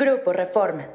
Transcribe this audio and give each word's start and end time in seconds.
Grupo 0.00 0.32
Reforma. 0.32 0.86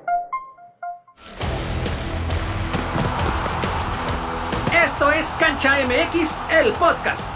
Esto 4.73 5.11
es 5.11 5.25
Cancha 5.37 5.75
MX, 5.85 6.37
el 6.49 6.71
podcast. 6.71 7.27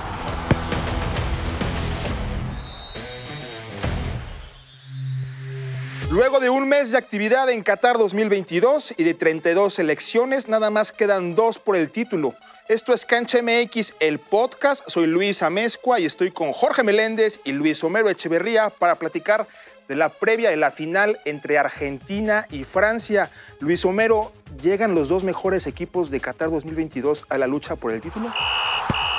Luego 6.10 6.40
de 6.40 6.50
un 6.50 6.70
mes 6.70 6.92
de 6.92 7.00
actividad 7.00 7.50
en 7.50 7.62
Qatar 7.64 7.98
2022 7.98 8.94
y 8.96 9.04
de 9.04 9.14
32 9.14 9.74
selecciones, 9.74 10.48
nada 10.48 10.70
más 10.70 10.94
quedan 10.94 11.36
dos 11.36 11.60
por 11.60 11.76
el 11.76 11.92
título. 11.92 12.34
Esto 12.70 12.94
es 12.94 13.06
Cancha 13.06 13.40
MX, 13.42 13.94
el 14.00 14.20
podcast. 14.20 14.84
Soy 14.88 15.08
Luis 15.08 15.44
Amezcua 15.44 16.00
y 16.00 16.06
estoy 16.06 16.32
con 16.32 16.54
Jorge 16.54 16.84
Meléndez 16.84 17.42
y 17.44 17.52
Luis 17.52 17.84
Homero 17.84 18.10
Echeverría 18.10 18.70
para 18.70 18.96
platicar 18.96 19.46
de 19.88 19.96
la 19.96 20.10
previa 20.10 20.50
de 20.50 20.58
la 20.58 20.72
final 20.72 21.18
entre 21.26 21.58
Argentina 21.58 22.48
y 22.52 22.64
Francia. 22.64 23.30
Luis 23.60 23.86
Homero, 23.86 24.32
¿llegan 24.62 24.96
los 24.96 25.10
dos 25.10 25.24
mejores 25.24 25.68
equipos 25.68 26.12
de 26.12 26.20
Qatar 26.20 26.50
2022 26.52 27.26
a 27.30 27.38
la 27.38 27.48
lucha 27.48 27.76
por 27.76 27.92
el 27.92 28.02
título? 28.02 28.32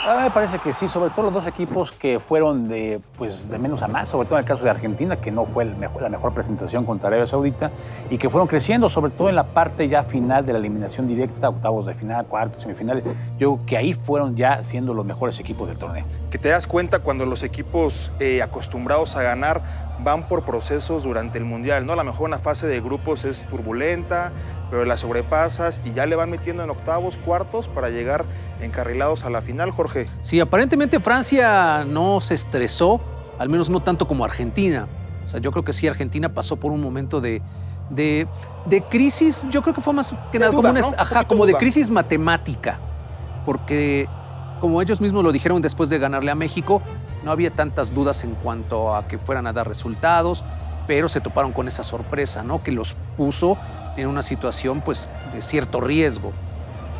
A 0.07 0.17
mí 0.17 0.23
me 0.23 0.31
parece 0.31 0.59
que 0.59 0.73
sí, 0.73 0.89
sobre 0.89 1.11
todo 1.11 1.27
los 1.27 1.35
dos 1.35 1.47
equipos 1.47 1.93
que 1.93 2.19
fueron 2.19 2.67
de, 2.67 2.99
pues, 3.19 3.51
de 3.51 3.59
menos 3.59 3.83
a 3.83 3.89
más, 3.89 4.09
sobre 4.09 4.27
todo 4.27 4.39
en 4.39 4.45
el 4.45 4.49
caso 4.49 4.65
de 4.65 4.71
Argentina, 4.71 5.17
que 5.17 5.31
no 5.31 5.45
fue 5.45 5.67
mejor, 5.67 6.01
la 6.01 6.09
mejor 6.09 6.33
presentación 6.33 6.87
contra 6.87 7.09
Arabia 7.09 7.27
Saudita, 7.27 7.71
y 8.09 8.17
que 8.17 8.31
fueron 8.31 8.49
creciendo, 8.49 8.89
sobre 8.89 9.11
todo 9.11 9.29
en 9.29 9.35
la 9.35 9.49
parte 9.49 9.87
ya 9.87 10.05
final 10.05 10.47
de 10.47 10.55
la 10.55 10.61
eliminación 10.61 11.09
directa, 11.09 11.51
octavos 11.51 11.85
de 11.85 11.95
final, 11.95 12.25
cuartos, 12.25 12.63
semifinales. 12.63 13.05
Yo 13.39 13.57
creo 13.57 13.67
que 13.67 13.77
ahí 13.77 13.93
fueron 13.93 14.35
ya 14.35 14.65
siendo 14.65 14.95
los 14.95 15.05
mejores 15.05 15.41
equipos 15.41 15.69
del 15.69 15.77
torneo. 15.77 16.07
Que 16.31 16.39
te 16.39 16.49
das 16.49 16.67
cuenta 16.67 17.01
cuando 17.01 17.27
los 17.27 17.43
equipos 17.43 18.11
eh, 18.19 18.41
acostumbrados 18.41 19.15
a 19.15 19.23
ganar 19.23 19.88
van 20.03 20.29
por 20.29 20.45
procesos 20.45 21.03
durante 21.03 21.39
el 21.39 21.45
Mundial, 21.45 21.85
¿no? 21.87 21.93
A 21.93 21.97
lo 21.97 22.05
mejor 22.05 22.29
una 22.29 22.39
fase 22.39 22.67
de 22.67 22.81
grupos 22.81 23.25
es 23.25 23.47
turbulenta, 23.49 24.33
pero 24.71 24.85
la 24.85 24.97
sobrepasas 24.97 25.81
y 25.85 25.93
ya 25.93 26.07
le 26.07 26.15
van 26.17 26.31
metiendo 26.31 26.63
en 26.63 26.71
octavos, 26.71 27.17
cuartos 27.17 27.69
para 27.69 27.91
llegar 27.91 28.25
encarrilados 28.61 29.25
a 29.25 29.31
la 29.31 29.41
final, 29.41 29.71
Jorge. 29.71 30.07
Sí, 30.21 30.39
aparentemente 30.41 31.01
Francia 31.01 31.85
no 31.85 32.21
se 32.21 32.35
estresó, 32.35 33.01
al 33.39 33.49
menos 33.49 33.69
no 33.71 33.81
tanto 33.81 34.07
como 34.07 34.25
Argentina. 34.25 34.87
O 35.25 35.27
sea, 35.27 35.41
yo 35.41 35.51
creo 35.51 35.65
que 35.65 35.73
sí, 35.73 35.87
Argentina 35.89 36.29
pasó 36.33 36.57
por 36.57 36.73
un 36.73 36.81
momento 36.81 37.21
de, 37.21 37.43
de, 37.91 38.27
de 38.67 38.83
crisis, 38.83 39.45
yo 39.51 39.63
creo 39.63 39.75
que 39.75 39.81
fue 39.81 39.93
más 39.93 40.11
que 40.33 40.39
De 40.39 40.41
nada 40.41 40.53
duda, 40.53 40.73
como, 40.73 40.89
una- 40.89 40.97
ajá, 41.03 41.25
como 41.25 41.45
de 41.45 41.55
crisis 41.55 41.91
matemática, 41.91 42.79
porque 43.45 44.09
como 44.61 44.81
ellos 44.83 45.01
mismos 45.01 45.23
lo 45.25 45.33
dijeron 45.33 45.61
después 45.63 45.89
de 45.91 45.99
ganarle 45.99 46.31
a 46.31 46.35
México, 46.35 46.83
no 47.25 47.31
había 47.31 47.51
tantas 47.51 47.95
dudas 47.95 48.25
en 48.25 48.35
cuanto 48.35 48.95
a 48.95 49.07
que 49.09 49.19
fueran 49.19 49.47
a 49.47 49.53
dar 49.53 49.67
resultados, 49.69 50.45
pero 50.87 51.09
se 51.09 51.21
toparon 51.21 51.53
con 51.53 51.69
esa 51.69 51.83
sorpresa, 51.83 52.43
¿no? 52.43 52.63
Que 52.63 52.73
los 52.73 52.95
puso 53.17 53.59
en 53.97 54.07
una 54.09 54.23
situación, 54.23 54.81
pues, 54.81 55.09
de 55.33 55.43
cierto 55.43 55.81
riesgo. 55.81 56.33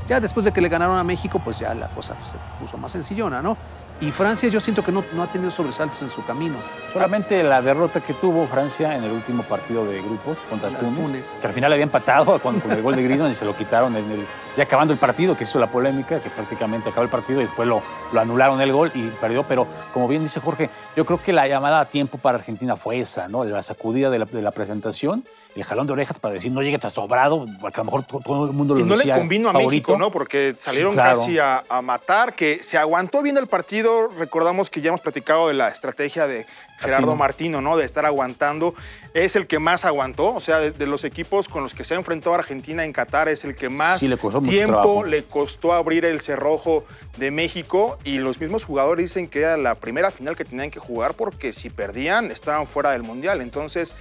Ya 0.09 0.21
después 0.21 0.45
de 0.45 0.53
que 0.53 0.61
le 0.61 0.69
ganaron 0.69 0.97
a 0.97 1.05
México, 1.05 1.41
pues 1.43 1.59
ya 1.59 1.75
la 1.75 1.89
cosa 1.89 2.15
se 2.25 2.37
puso 2.61 2.79
más 2.79 2.93
sencillona, 2.93 3.43
¿no? 3.43 3.57
Y 4.01 4.13
Francia 4.13 4.49
yo 4.49 4.61
siento 4.61 4.85
que 4.85 4.93
no, 4.93 5.05
no 5.13 5.25
ha 5.25 5.27
tenido 5.27 5.51
sobresaltos 5.51 6.01
en 6.03 6.09
su 6.09 6.25
camino. 6.25 6.57
Solamente 6.93 7.43
la 7.43 7.61
derrota 7.61 8.01
que 8.01 8.15
tuvo 8.15 8.47
Francia 8.47 8.95
en 8.95 9.03
el 9.03 9.11
último 9.11 9.43
partido 9.43 9.85
de 9.85 10.01
grupos 10.01 10.39
contra 10.49 10.69
Contra 10.69 10.89
Túnez, 10.89 11.05
Túnez. 11.07 11.39
que 11.41 11.47
al 11.49 11.53
final 11.53 11.73
había 11.73 11.83
empatado 11.83 12.39
con, 12.41 12.61
con 12.61 12.71
el 12.71 12.81
gol 12.81 12.95
de 12.95 13.03
Griezmann 13.03 13.33
y 13.33 13.35
se 13.35 13.45
lo 13.45 13.57
quitaron 13.57 13.97
en 13.97 14.09
el, 14.09 14.25
ya 14.57 14.63
acabando 14.63 14.93
el 14.93 15.01
partido, 15.01 15.37
que 15.37 15.43
hizo 15.43 15.59
la 15.59 15.67
polémica, 15.71 16.21
que 16.21 16.31
prácticamente 16.31 16.91
acabó 16.91 17.03
el 17.03 17.11
partido 17.11 17.41
y 17.41 17.45
después 17.45 17.67
lo, 17.67 17.83
lo 18.13 18.21
anularon 18.21 18.61
el 18.61 18.73
gol 18.73 18.93
y 18.95 19.09
perdió. 19.21 19.43
Pero 19.43 19.67
como 19.93 20.07
bien 20.07 20.23
dice 20.23 20.39
Jorge, 20.39 20.71
yo 20.97 21.05
creo 21.05 21.21
que 21.21 21.33
la 21.33 21.49
llamada 21.49 21.81
a 21.81 21.85
tiempo 21.87 22.19
para 22.19 22.39
Argentina 22.39 22.77
fue 22.77 23.01
esa, 23.01 23.27
¿no? 23.27 23.43
La 23.43 23.63
sacudida 23.63 24.11
de 24.11 24.21
la, 24.21 24.25
de 24.27 24.43
la 24.43 24.53
presentación, 24.53 25.25
el 25.59 25.65
jalón 25.65 25.87
de 25.87 25.93
orejas 25.93 26.19
para 26.19 26.35
decir 26.35 26.51
no 26.53 26.63
llegues 26.63 26.81
tan 26.81 26.91
sobrado, 26.91 27.47
porque 27.61 27.81
a 27.81 27.85
lo 27.85 27.85
mejor 27.87 28.05
to- 28.05 28.21
todo 28.25 28.47
el 28.47 28.53
mundo 28.53 28.75
lo 28.75 28.81
Y 28.81 28.85
no 28.85 28.97
le 28.97 29.11
convino 29.13 29.49
a 29.49 29.53
favorito. 29.53 29.71
México, 29.71 29.99
¿no? 29.99 30.11
Porque 30.11 30.55
salieron 30.59 30.95
claro. 30.95 31.19
casi 31.19 31.39
a, 31.39 31.65
a 31.69 31.83
matar, 31.83 32.35
que 32.35 32.63
se 32.63 32.79
aguantó 32.79 33.23
bien 33.23 33.37
el 33.37 33.47
partido. 33.47 34.09
Recordamos 34.19 34.71
que 34.71 34.81
ya 34.81 34.89
hemos 34.89 35.01
platicado 35.01 35.49
de 35.49 35.55
la 35.55 35.69
estrategia 35.69 36.27
de 36.27 36.47
Gerardo 36.79 37.17
Martino, 37.17 37.61
¿no? 37.61 37.77
De 37.77 37.85
estar 37.85 38.07
aguantando. 38.07 38.75
Es 39.15 39.35
el 39.35 39.47
que 39.49 39.59
más 39.59 39.85
aguantó, 39.85 40.35
o 40.35 40.41
sea, 40.41 40.59
de, 40.59 40.71
de 40.71 40.87
los 40.87 41.03
equipos 41.03 41.49
con 41.49 41.63
los 41.65 41.75
que 41.75 41.83
se 41.83 41.95
ha 41.95 41.97
enfrentado 41.97 42.35
Argentina 42.37 42.85
en 42.85 42.93
Qatar, 42.93 43.29
es 43.29 43.45
el 43.45 43.57
que 43.57 43.69
más 43.69 43.99
Sí, 44.01 44.07
le 44.09 44.17
costó 44.17 44.41
mucho 44.41 44.53
tiempo 44.53 45.03
le 45.05 45.25
costó 45.25 45.73
abrir 45.73 46.05
el 46.05 46.21
cerrojo 46.21 46.85
de 47.17 47.31
México. 47.33 47.99
Y 48.05 48.19
los 48.19 48.39
mismos 48.41 48.65
jugadores 48.65 49.07
dicen 49.07 49.27
que 49.27 49.41
era 49.41 49.57
la 49.57 49.75
primera 49.75 50.11
final 50.13 50.37
que 50.37 50.45
tenían 50.45 50.71
que 50.71 50.79
jugar 50.79 51.15
porque 51.15 51.53
si 51.53 51.69
perdían 51.71 52.31
estaban 52.31 52.67
fuera 52.67 52.91
del 52.93 53.03
Mundial. 53.03 53.41
Entonces, 53.41 53.95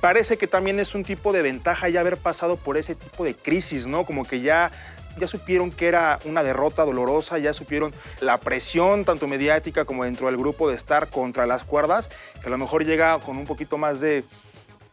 parece 0.00 0.36
que 0.36 0.46
también 0.46 0.78
es 0.80 0.94
un 0.94 1.04
tipo 1.04 1.32
de 1.32 1.42
ventaja 1.42 1.88
ya 1.88 2.00
haber 2.00 2.16
pasado 2.16 2.56
por 2.56 2.76
ese 2.76 2.94
tipo 2.94 3.24
de 3.24 3.34
crisis, 3.34 3.86
¿no? 3.86 4.04
Como 4.04 4.24
que 4.24 4.40
ya, 4.40 4.70
ya 5.18 5.28
supieron 5.28 5.70
que 5.70 5.88
era 5.88 6.18
una 6.24 6.42
derrota 6.42 6.84
dolorosa, 6.84 7.38
ya 7.38 7.52
supieron 7.52 7.92
la 8.20 8.38
presión, 8.38 9.04
tanto 9.04 9.26
mediática 9.26 9.84
como 9.84 10.04
dentro 10.04 10.26
del 10.26 10.36
grupo, 10.36 10.68
de 10.68 10.76
estar 10.76 11.08
contra 11.08 11.46
las 11.46 11.64
cuerdas, 11.64 12.08
que 12.40 12.46
a 12.46 12.50
lo 12.50 12.58
mejor 12.58 12.84
llega 12.84 13.18
con 13.18 13.36
un 13.36 13.44
poquito 13.44 13.78
más 13.78 14.00
de 14.00 14.24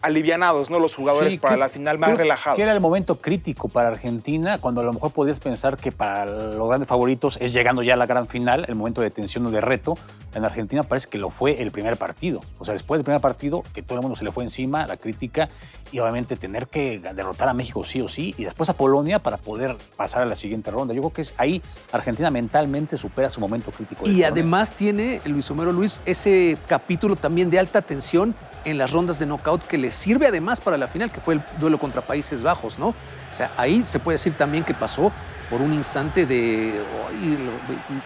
alivianados, 0.06 0.70
¿no? 0.70 0.80
Los 0.80 0.96
jugadores 0.96 1.34
Sí, 1.34 1.40
para 1.40 1.56
que- 1.56 1.60
la 1.60 1.70
final 1.70 1.98
más 1.98 2.10
creo 2.10 2.18
relajados. 2.18 2.56
Que 2.58 2.64
era 2.64 2.72
el 2.72 2.80
momento 2.80 3.20
crítico 3.20 3.68
para 3.70 3.90
Argentina, 3.90 4.58
cuando 4.60 4.82
a 4.82 4.84
lo 4.84 4.94
mejor 4.94 5.12
podías 5.12 5.40
pensar 5.40 5.78
que 5.78 5.92
para 5.92 6.26
los 6.26 6.68
grandes 6.68 6.88
favoritos 6.88 7.38
es 7.42 7.54
llegando 7.54 7.82
ya 7.84 7.94
a 7.96 7.98
la 7.98 8.06
gran 8.06 8.28
final, 8.28 8.66
el 8.68 8.76
momento 8.76 9.02
de 9.02 9.10
tensión 9.12 9.46
o 9.46 9.52
de 9.52 9.62
reto. 9.62 9.98
En 10.34 10.44
Argentina 10.44 10.84
parece 10.84 11.08
que 11.08 11.18
lo 11.18 11.30
fue 11.30 11.62
el 11.62 11.72
primer 11.72 11.98
partido. 11.98 12.42
O 12.60 12.66
sea, 12.66 12.74
después 12.74 13.00
del 13.00 13.06
primer 13.06 13.22
partido, 13.22 13.64
que 13.74 13.82
todo 13.82 13.98
el 13.98 14.02
mundo 14.02 14.18
se 14.18 14.26
le 14.26 14.32
fue 14.32 14.44
encima, 14.44 14.86
la 14.86 14.98
crítica, 14.98 15.50
y 15.92 16.00
obviamente 16.00 16.36
tener 16.36 16.68
que 16.68 17.00
derrotar 17.00 17.48
a 17.48 17.54
México 17.54 17.84
sí 17.86 18.02
o 18.02 18.08
sí, 18.10 18.36
y 18.38 18.44
después 18.44 18.70
a 18.70 18.74
Polonia 18.74 19.20
para 19.20 19.38
poder 19.38 19.78
pasar 19.96 20.24
a 20.24 20.26
la 20.26 20.36
siguiente 20.36 20.72
ronda. 20.72 20.94
Yo 20.94 21.02
creo 21.02 21.14
que 21.14 21.22
es 21.22 21.34
ahí 21.38 21.62
Argentina 21.92 22.30
mentalmente 22.32 22.98
supera 22.98 23.30
su 23.30 23.40
momento 23.40 23.72
crítico. 23.72 24.04
Y 24.06 24.10
torneo. 24.12 24.28
además 24.28 24.74
tiene 24.74 25.22
Luis 25.26 25.50
Homero 25.52 25.72
Luis 25.72 26.02
ese 26.06 26.58
capítulo 26.68 27.16
también 27.16 27.50
de 27.50 27.60
alta 27.60 27.82
tensión 27.82 28.36
en 28.66 28.78
las 28.78 28.92
rondas 28.92 29.20
de 29.20 29.26
knockout 29.28 29.64
que 29.66 29.78
le 29.78 29.92
sirve 29.96 30.28
además 30.28 30.62
para 30.62 30.78
la 30.78 30.88
final, 30.88 31.12
que 31.12 31.22
fue 31.22 31.36
el 31.36 31.44
duelo 31.60 31.80
contra 31.80 32.02
Países 32.02 32.44
Bajos, 32.44 32.78
¿no? 32.78 32.90
O 32.90 33.36
sea, 33.36 33.52
ahí 33.58 33.84
se 33.84 34.00
puede 34.00 34.16
decir 34.16 34.34
también 34.34 34.64
que 34.64 34.74
pasó 34.74 35.12
por 35.50 35.62
un 35.62 35.74
instante 35.74 36.26
de 36.26 36.74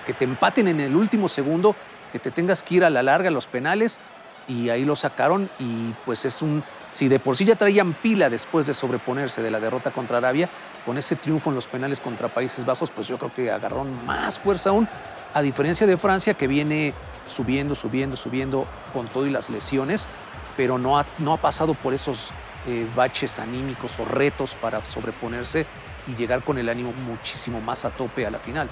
que 0.06 0.14
te 0.14 0.26
empaten 0.26 0.68
en 0.68 0.80
el 0.80 0.96
último 0.96 1.28
segundo, 1.28 1.76
que 2.12 2.20
te 2.20 2.32
tengas 2.32 2.64
que 2.64 2.76
ir 2.76 2.84
a 2.84 2.90
la 2.90 3.04
larga 3.04 3.30
a 3.30 3.32
los 3.32 3.48
penales 3.48 4.00
y 4.48 4.70
ahí 4.70 4.84
lo 4.84 4.96
sacaron 4.96 5.50
y 5.60 5.94
pues 6.06 6.26
es 6.26 6.42
un 6.42 6.64
si 6.92 7.08
de 7.08 7.20
por 7.20 7.38
sí 7.38 7.46
ya 7.46 7.56
traían 7.56 7.94
pila 7.94 8.30
después 8.30 8.66
de 8.66 8.74
sobreponerse 8.74 9.42
de 9.42 9.52
la 9.52 9.60
derrota 9.60 9.92
contra 9.92 10.18
Arabia, 10.18 10.50
con 10.86 10.98
ese 10.98 11.16
triunfo 11.16 11.50
en 11.50 11.56
los 11.56 11.68
penales 11.68 12.00
contra 12.00 12.28
Países 12.30 12.66
Bajos, 12.66 12.92
pues 12.92 13.08
yo 13.08 13.18
creo 13.18 13.32
que 13.34 13.52
agarraron 13.52 14.06
más 14.06 14.40
fuerza 14.40 14.72
aún, 14.72 14.88
a 15.34 15.42
diferencia 15.42 15.86
de 15.86 15.98
Francia 15.98 16.34
que 16.34 16.48
viene 16.48 16.94
subiendo, 17.28 17.76
subiendo, 17.76 18.18
subiendo 18.18 18.68
con 18.92 19.08
todo 19.08 19.28
y 19.28 19.30
las 19.30 19.50
lesiones, 19.52 20.08
pero 20.56 20.78
no 20.78 21.00
ha, 21.00 21.06
no 21.18 21.34
ha 21.34 21.38
pasado 21.38 21.74
por 21.74 21.94
esos 21.94 22.32
eh, 22.68 22.88
baches 22.96 23.40
anímicos 23.40 24.00
o 24.00 24.06
retos 24.06 24.56
para 24.56 24.86
sobreponerse 24.86 25.66
y 26.08 26.16
llegar 26.16 26.44
con 26.44 26.58
el 26.58 26.70
ánimo 26.70 26.92
muchísimo 26.92 27.62
más 27.62 27.86
a 27.86 27.90
tope 27.90 28.26
a 28.26 28.32
la 28.32 28.40
final. 28.40 28.68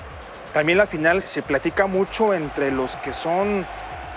También 0.54 0.78
la 0.78 0.88
final 0.88 1.24
se 1.24 1.42
platica 1.42 1.88
mucho 1.88 2.34
entre 2.34 2.72
los 2.72 2.96
que 2.98 3.14
son 3.14 3.66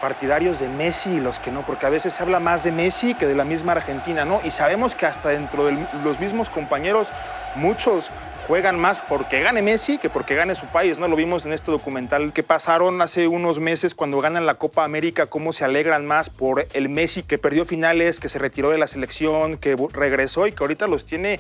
partidarios 0.01 0.59
de 0.59 0.69
Messi 0.69 1.11
y 1.11 1.21
los 1.21 1.39
que 1.39 1.53
no, 1.53 1.61
porque 1.63 1.87
a 1.87 1.91
veces 1.91 2.15
se 2.15 2.23
habla 2.23 2.41
más 2.41 2.65
de 2.65 2.73
Messi 2.73 3.15
que 3.15 3.27
de 3.27 3.35
la 3.35 3.45
misma 3.45 3.73
Argentina, 3.73 4.25
¿no? 4.25 4.41
Y 4.43 4.51
sabemos 4.51 4.95
que 4.95 5.07
hasta 5.07 5.29
dentro 5.29 5.67
de 5.67 5.87
los 6.03 6.19
mismos 6.19 6.49
compañeros, 6.49 7.09
muchos 7.55 8.11
juegan 8.51 8.81
más 8.81 8.99
porque 8.99 9.43
gane 9.43 9.63
Messi 9.63 9.99
que 9.99 10.11
porque 10.11 10.35
gane 10.35 10.57
su 10.57 10.67
país, 10.67 10.99
¿no? 10.99 11.07
Lo 11.07 11.15
vimos 11.15 11.47
en 11.47 11.53
este 11.53 11.71
documental 11.71 12.33
que 12.33 12.43
pasaron 12.43 13.01
hace 13.01 13.29
unos 13.29 13.61
meses 13.61 13.95
cuando 13.95 14.21
ganan 14.21 14.45
la 14.45 14.55
Copa 14.55 14.83
América, 14.83 15.27
cómo 15.27 15.53
se 15.53 15.65
alegran 15.65 16.05
más 16.05 16.31
por 16.31 16.67
el 16.73 16.89
Messi 16.89 17.23
que 17.23 17.39
perdió 17.39 17.65
finales, 17.65 18.19
que 18.19 18.29
se 18.29 18.41
retiró 18.41 18.71
de 18.71 18.79
la 18.79 18.89
selección, 18.89 19.57
que 19.57 19.77
regresó 19.93 20.49
y 20.49 20.53
que 20.53 20.65
ahorita 20.65 20.89
los 20.89 21.07
tiene 21.07 21.39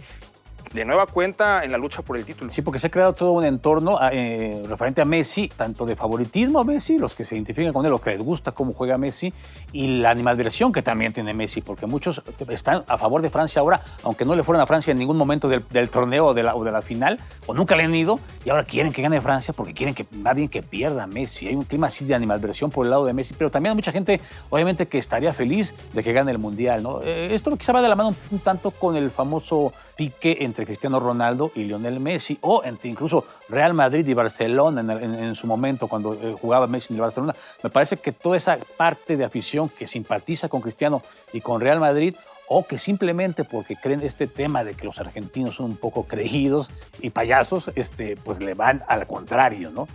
de 0.72 0.84
nueva 0.84 1.06
cuenta 1.06 1.64
en 1.64 1.72
la 1.72 1.78
lucha 1.78 2.02
por 2.02 2.16
el 2.16 2.24
título. 2.24 2.50
Sí, 2.50 2.62
porque 2.62 2.78
se 2.78 2.86
ha 2.86 2.90
creado 2.90 3.12
todo 3.12 3.32
un 3.32 3.44
entorno 3.44 3.98
eh, 4.12 4.62
referente 4.68 5.00
a 5.00 5.04
Messi, 5.04 5.48
tanto 5.48 5.84
de 5.84 5.96
favoritismo 5.96 6.60
a 6.60 6.64
Messi, 6.64 6.96
los 6.98 7.16
que 7.16 7.24
se 7.24 7.34
identifican 7.34 7.72
con 7.72 7.84
él, 7.84 7.90
los 7.90 8.00
que 8.00 8.10
les 8.10 8.20
gusta 8.20 8.52
cómo 8.52 8.72
juega 8.72 8.96
Messi, 8.96 9.32
y 9.72 9.98
la 9.98 10.10
animadversión 10.10 10.72
que 10.72 10.82
también 10.82 11.12
tiene 11.12 11.34
Messi, 11.34 11.60
porque 11.60 11.86
muchos 11.86 12.22
están 12.48 12.84
a 12.86 12.98
favor 12.98 13.20
de 13.20 13.30
Francia 13.30 13.60
ahora, 13.60 13.82
aunque 14.04 14.24
no 14.24 14.36
le 14.36 14.44
fueron 14.44 14.62
a 14.62 14.66
Francia 14.66 14.92
en 14.92 14.98
ningún 14.98 15.16
momento 15.16 15.48
del, 15.48 15.88
torneo 15.88 16.26
o 16.26 16.34
de, 16.34 16.42
la, 16.44 16.82
final, 16.82 17.18
o 17.46 17.54
nunca 17.54 17.74
le 17.74 17.84
han 17.84 17.94
ido, 17.94 18.20
y 18.44 18.50
ahora 18.50 18.64
quieren 18.64 18.92
que 18.92 19.02
gane 19.02 19.20
Francia 19.20 19.52
porque 19.52 19.74
quieren 19.74 19.94
que 19.94 20.06
nadie 20.12 20.48
que 20.48 20.62
pierda 20.62 21.02
a 21.02 21.06
Messi. 21.08 21.48
Hay 21.48 21.56
un 21.56 21.64
clima 21.64 21.88
así 21.88 22.04
de 22.04 22.14
animadversión 22.14 22.70
por 22.70 22.86
el 22.86 22.90
lado 22.90 23.04
de 23.04 23.12
Messi, 23.12 23.34
pero 23.36 23.50
también 23.50 23.72
hay 23.72 23.76
mucha 23.76 23.92
gente, 23.92 24.20
obviamente, 24.50 24.86
que 24.86 24.98
estaría 24.98 25.32
feliz 25.32 25.74
de 25.92 26.04
que 26.04 26.12
gane 26.12 26.30
el 26.30 26.38
Mundial. 26.38 26.82
¿no? 26.82 27.02
Eh, 27.02 27.34
esto 27.34 27.54
quizá 27.56 27.72
va 27.72 27.82
de 27.82 27.88
la 27.88 27.96
mano 27.96 28.14
un 28.30 28.38
tanto 28.38 28.70
con 28.70 28.96
el 28.96 29.10
famoso 29.10 29.72
pique 29.96 30.38
entre 30.40 30.59
Cristiano 30.66 31.00
Ronaldo 31.00 31.50
y 31.54 31.64
Lionel 31.64 32.00
Messi, 32.00 32.38
o 32.40 32.62
entre 32.64 32.88
incluso 32.88 33.24
Real 33.48 33.74
Madrid 33.74 34.06
y 34.06 34.14
Barcelona 34.14 34.80
en, 34.80 35.34
su 35.34 35.46
momento, 35.46 35.88
cuando 35.88 36.14
eh, 36.14 36.34
jugaba 36.40 36.66
Messi 36.66 36.92
en 36.92 36.96
el 36.96 37.02
Barcelona. 37.02 37.34
Me 37.62 37.70
parece 37.70 37.96
que 37.96 38.12
toda 38.12 38.36
esa 38.36 38.58
parte 38.76 39.16
de 39.16 39.24
afición 39.24 39.68
que 39.68 39.86
simpatiza 39.86 40.48
con 40.48 40.60
Cristiano 40.60 41.02
y 41.32 41.40
con 41.40 41.60
Real 41.60 41.80
Madrid, 41.80 42.14
o 42.48 42.66
que 42.66 42.78
simplemente 42.78 43.44
porque 43.44 43.76
creen 43.76 44.00
este 44.02 44.26
tema 44.26 44.64
de 44.64 44.74
que 44.74 44.84
los 44.84 44.98
argentinos 44.98 45.54
son 45.54 45.66
un 45.66 45.76
poco 45.76 46.04
creídos 46.04 46.70
y 47.00 47.10
payasos, 47.10 47.70
este, 47.76 48.16
pues 48.16 48.40
le 48.40 48.54
van 48.54 48.82
al 48.88 49.06
contrario, 49.06 49.70
¿no? 49.70 49.86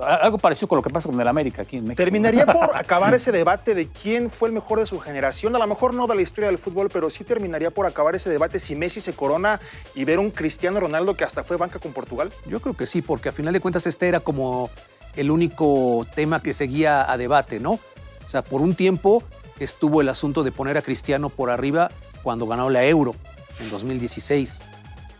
Algo 0.00 0.38
parecido 0.38 0.68
con 0.68 0.76
lo 0.76 0.82
que 0.82 0.90
pasa 0.90 1.08
con 1.08 1.20
el 1.20 1.28
América 1.28 1.62
aquí 1.62 1.76
en 1.76 1.84
México. 1.84 2.02
Terminaría 2.02 2.46
por 2.46 2.70
acabar 2.76 3.14
ese 3.14 3.32
debate 3.32 3.74
de 3.74 3.88
quién 3.88 4.30
fue 4.30 4.48
el 4.48 4.54
mejor 4.54 4.80
de 4.80 4.86
su 4.86 4.98
generación. 4.98 5.54
A 5.54 5.58
lo 5.58 5.66
mejor 5.66 5.94
no 5.94 6.06
de 6.06 6.14
la 6.14 6.22
historia 6.22 6.48
del 6.48 6.58
fútbol, 6.58 6.88
pero 6.92 7.10
sí 7.10 7.24
terminaría 7.24 7.70
por 7.70 7.86
acabar 7.86 8.14
ese 8.14 8.30
debate 8.30 8.58
si 8.58 8.74
Messi 8.74 9.00
se 9.00 9.12
corona 9.12 9.60
y 9.94 10.04
ver 10.04 10.18
un 10.18 10.30
Cristiano 10.30 10.80
Ronaldo 10.80 11.14
que 11.14 11.24
hasta 11.24 11.44
fue 11.44 11.56
banca 11.56 11.78
con 11.78 11.92
Portugal. 11.92 12.30
Yo 12.46 12.60
creo 12.60 12.74
que 12.74 12.86
sí, 12.86 13.02
porque 13.02 13.28
a 13.28 13.32
final 13.32 13.52
de 13.52 13.60
cuentas 13.60 13.86
este 13.86 14.08
era 14.08 14.20
como 14.20 14.70
el 15.16 15.30
único 15.30 16.04
tema 16.14 16.40
que 16.40 16.54
seguía 16.54 17.10
a 17.10 17.16
debate, 17.16 17.60
¿no? 17.60 17.72
O 17.72 18.28
sea, 18.28 18.42
por 18.42 18.60
un 18.60 18.74
tiempo 18.74 19.22
estuvo 19.58 20.00
el 20.00 20.08
asunto 20.08 20.42
de 20.42 20.50
poner 20.50 20.76
a 20.76 20.82
Cristiano 20.82 21.28
por 21.28 21.50
arriba 21.50 21.90
cuando 22.22 22.46
ganó 22.46 22.70
la 22.70 22.84
Euro 22.84 23.14
en 23.60 23.70
2016, 23.70 24.62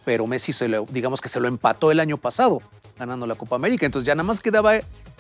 pero 0.05 0.27
Messi 0.27 0.53
se 0.53 0.69
lo, 0.69 0.87
digamos 0.91 1.21
que 1.21 1.29
se 1.29 1.39
lo 1.39 1.47
empató 1.47 1.93
el 1.93 2.01
año 2.01 2.17
pasado 2.17 2.61
ganando 2.99 3.27
la 3.27 3.35
Copa 3.35 3.57
América, 3.57 3.87
entonces 3.87 4.07
ya 4.07 4.15
nada 4.15 4.25
más 4.25 4.41
quedaba 4.41 4.75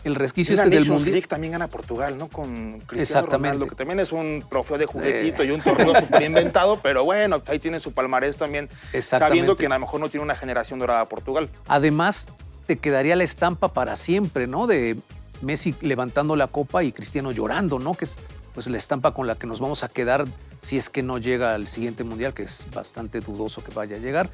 el 0.04 0.14
resquicio 0.14 0.54
este 0.54 0.68
del 0.68 0.86
Mundial. 0.86 1.12
League 1.12 1.26
también 1.26 1.52
gana 1.52 1.68
Portugal, 1.68 2.16
¿no? 2.18 2.28
Con 2.28 2.80
Cristiano 2.80 3.02
Exactamente. 3.02 3.48
Ronaldo, 3.54 3.66
que 3.66 3.74
también 3.74 4.00
es 4.00 4.12
un 4.12 4.44
trofeo 4.48 4.78
de 4.78 4.86
juguetito 4.86 5.44
y 5.44 5.50
un 5.50 5.60
torneo 5.60 5.94
súper 5.94 6.22
inventado, 6.22 6.78
pero 6.82 7.04
bueno, 7.04 7.42
ahí 7.46 7.58
tiene 7.58 7.80
su 7.80 7.92
palmarés 7.92 8.36
también, 8.36 8.68
sabiendo 9.00 9.56
que 9.56 9.66
a 9.66 9.70
lo 9.70 9.78
mejor 9.78 10.00
no 10.00 10.08
tiene 10.08 10.24
una 10.24 10.36
generación 10.36 10.78
dorada 10.78 11.04
Portugal. 11.06 11.48
Además, 11.66 12.28
te 12.66 12.76
quedaría 12.76 13.16
la 13.16 13.24
estampa 13.24 13.72
para 13.72 13.96
siempre, 13.96 14.46
¿no? 14.46 14.66
De 14.66 14.96
Messi 15.42 15.74
levantando 15.80 16.36
la 16.36 16.46
copa 16.46 16.82
y 16.84 16.92
Cristiano 16.92 17.32
llorando, 17.32 17.78
¿no? 17.78 17.94
Que 17.94 18.04
es 18.04 18.18
pues 18.54 18.68
la 18.68 18.76
estampa 18.76 19.12
con 19.12 19.26
la 19.26 19.34
que 19.34 19.48
nos 19.48 19.58
vamos 19.58 19.82
a 19.82 19.88
quedar 19.88 20.26
si 20.60 20.76
es 20.76 20.88
que 20.88 21.02
no 21.02 21.18
llega 21.18 21.54
al 21.54 21.66
siguiente 21.66 22.04
mundial, 22.04 22.32
que 22.34 22.44
es 22.44 22.66
bastante 22.72 23.20
dudoso 23.20 23.64
que 23.64 23.72
vaya 23.72 23.96
a 23.96 23.98
llegar. 23.98 24.30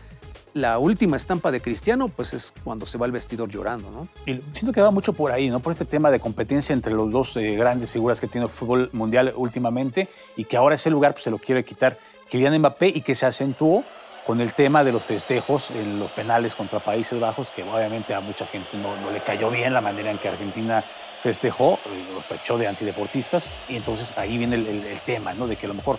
La 0.55 0.79
última 0.79 1.17
estampa 1.17 1.51
de 1.51 1.61
Cristiano, 1.61 2.09
pues 2.09 2.33
es 2.35 2.53
cuando 2.65 2.87
se 2.87 2.99
va 2.99 3.07
el 3.07 3.13
vestidor 3.13 3.49
llorando, 3.49 3.91
¿no? 3.91 4.09
Y 4.27 4.41
siento 4.53 4.73
que 4.73 4.81
va 4.81 4.91
mucho 4.91 5.13
por 5.13 5.31
ahí, 5.31 5.49
¿no? 5.49 5.61
Por 5.61 5.73
este 5.73 5.85
tema 5.85 6.11
de 6.11 6.19
competencia 6.19 6.73
entre 6.73 6.93
los 6.93 7.11
dos 7.13 7.37
eh, 7.37 7.55
grandes 7.57 7.91
figuras 7.91 8.21
que 8.21 8.27
tiene 8.27 8.47
el 8.47 8.53
fútbol 8.53 8.91
mundial 8.93 9.33
últimamente 9.37 10.09
y 10.37 10.45
que 10.45 10.57
ahora 10.57 10.75
ese 10.75 10.91
lugar 10.91 11.13
pues, 11.13 11.25
se 11.25 11.31
lo 11.31 11.39
quiere 11.39 11.65
quitar 11.65 11.97
Kylian 12.29 12.59
Mbappé 12.59 12.89
y 12.89 13.03
que 13.03 13.15
se 13.15 13.27
acentuó 13.27 13.85
con 14.27 14.41
el 14.41 14.53
tema 14.53 14.85
de 14.85 14.93
los 14.93 15.05
festejos 15.05 15.71
en 15.71 15.99
los 15.99 16.11
penales 16.13 16.55
contra 16.55 16.79
Países 16.79 17.19
Bajos, 17.19 17.51
que 17.51 17.63
obviamente 17.63 18.15
a 18.15 18.21
mucha 18.21 18.47
gente 18.47 18.77
no, 18.77 18.95
le 19.11 19.21
cayó 19.21 19.51
bien 19.51 19.73
la 19.73 19.81
manera 19.81 20.11
en 20.11 20.19
que 20.19 20.29
Argentina 20.29 20.85
festejó, 21.23 21.75
eh, 21.87 22.15
los 22.15 22.25
tachó 22.27 22.57
de 22.57 22.69
antideportistas, 22.69 23.45
y 23.69 23.77
entonces 23.77 24.13
ahí 24.17 24.39
viene 24.39 24.57
el, 24.57 25.01
tema, 25.05 25.35
¿no? 25.35 25.47
De 25.47 25.57
que 25.57 25.67
a 25.67 25.69
lo 25.69 25.75
mejor 25.75 25.99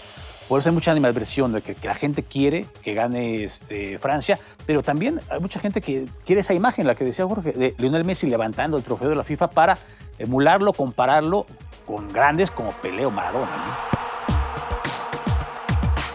puede 0.51 0.63
ser 0.63 0.73
mucha 0.73 0.91
animadversión, 0.91 1.53
de 1.53 1.61
que, 1.61 1.77
la 1.81 1.95
gente 1.95 2.23
quiere 2.23 2.65
que 2.83 2.93
gane 2.93 3.45
este, 3.45 3.97
Francia, 3.99 4.37
pero 4.65 4.83
también 4.83 5.21
hay 5.29 5.39
mucha 5.39 5.61
gente 5.61 5.79
que 5.79 6.07
quiere 6.25 6.41
esa 6.41 6.53
imagen, 6.53 6.85
la 6.85 6.93
que 6.93 7.05
decía 7.05 7.25
Jorge, 7.25 7.53
de 7.53 7.73
Lionel 7.77 8.03
Messi 8.03 8.27
levantando 8.27 8.75
el 8.75 8.83
trofeo 8.83 9.07
de 9.07 9.15
la 9.15 9.23
FIFA 9.23 9.49
para 9.51 9.77
emularlo, 10.19 10.73
compararlo 10.73 11.45
con 11.85 12.11
grandes 12.11 12.51
como 12.51 12.73
Peleo 12.73 13.09
Maradona. 13.11 13.77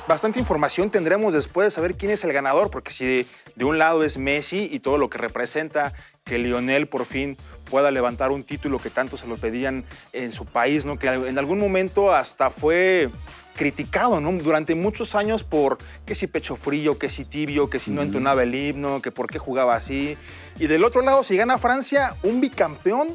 Bastante 0.07 0.39
información 0.39 0.91
tendremos 0.91 1.33
después 1.33 1.69
de 1.69 1.71
saber 1.71 1.95
quién 1.95 2.13
es 2.13 2.23
el 2.23 2.35
ganador, 2.35 2.71
porque 2.71 2.91
si 2.91 3.27
de 3.55 3.65
un 3.65 3.79
lado 3.79 4.05
es 4.05 4.19
Messi 4.19 4.69
y 4.71 4.81
todo 4.81 4.99
lo 4.99 5.09
que 5.09 5.17
representa 5.17 5.95
que 6.25 6.37
Lionel 6.37 6.89
por 6.89 7.07
fin 7.07 7.39
pueda 7.71 7.91
levantar 7.91 8.31
un 8.33 8.45
título 8.45 8.81
que 8.81 8.91
tanto 8.91 9.17
se 9.17 9.27
lo 9.27 9.39
pedían 9.39 9.87
en 10.13 10.31
su 10.31 10.45
país, 10.45 10.85
¿no? 10.85 10.99
que 10.99 11.09
en 11.09 11.39
algún 11.39 11.59
momento 11.59 12.13
hasta 12.13 12.51
fue 12.51 13.09
criticado 13.57 14.21
¿no? 14.21 14.31
durante 14.33 14.75
muchos 14.75 15.15
años 15.15 15.43
por 15.43 15.79
que 16.05 16.15
si 16.15 16.27
pecho 16.27 16.57
frío, 16.57 16.99
que 16.99 17.11
si 17.11 17.25
tibio, 17.25 17.69
que 17.69 17.79
si 17.79 17.91
no 17.91 18.03
entonaba 18.03 18.43
el 18.43 18.55
himno, 18.55 19.03
que 19.03 19.11
por 19.11 19.29
qué 19.29 19.39
jugaba 19.39 19.75
así. 19.75 20.17
Y 20.59 20.67
del 20.67 20.85
otro 20.85 21.03
lado, 21.03 21.25
si 21.25 21.37
gana 21.37 21.59
Francia, 21.59 22.17
un 22.23 22.41
bicampeón, 22.41 23.09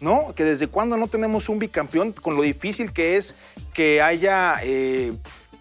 ¿no? 0.00 0.34
Que 0.34 0.44
desde 0.44 0.66
cuándo 0.66 0.96
no 0.96 1.06
tenemos 1.06 1.48
un 1.48 1.58
bicampeón 1.58 2.12
con 2.12 2.36
lo 2.36 2.42
difícil 2.42 2.92
que 2.92 3.16
es 3.16 3.34
que 3.72 4.02
haya... 4.02 4.56
Eh, 4.62 5.12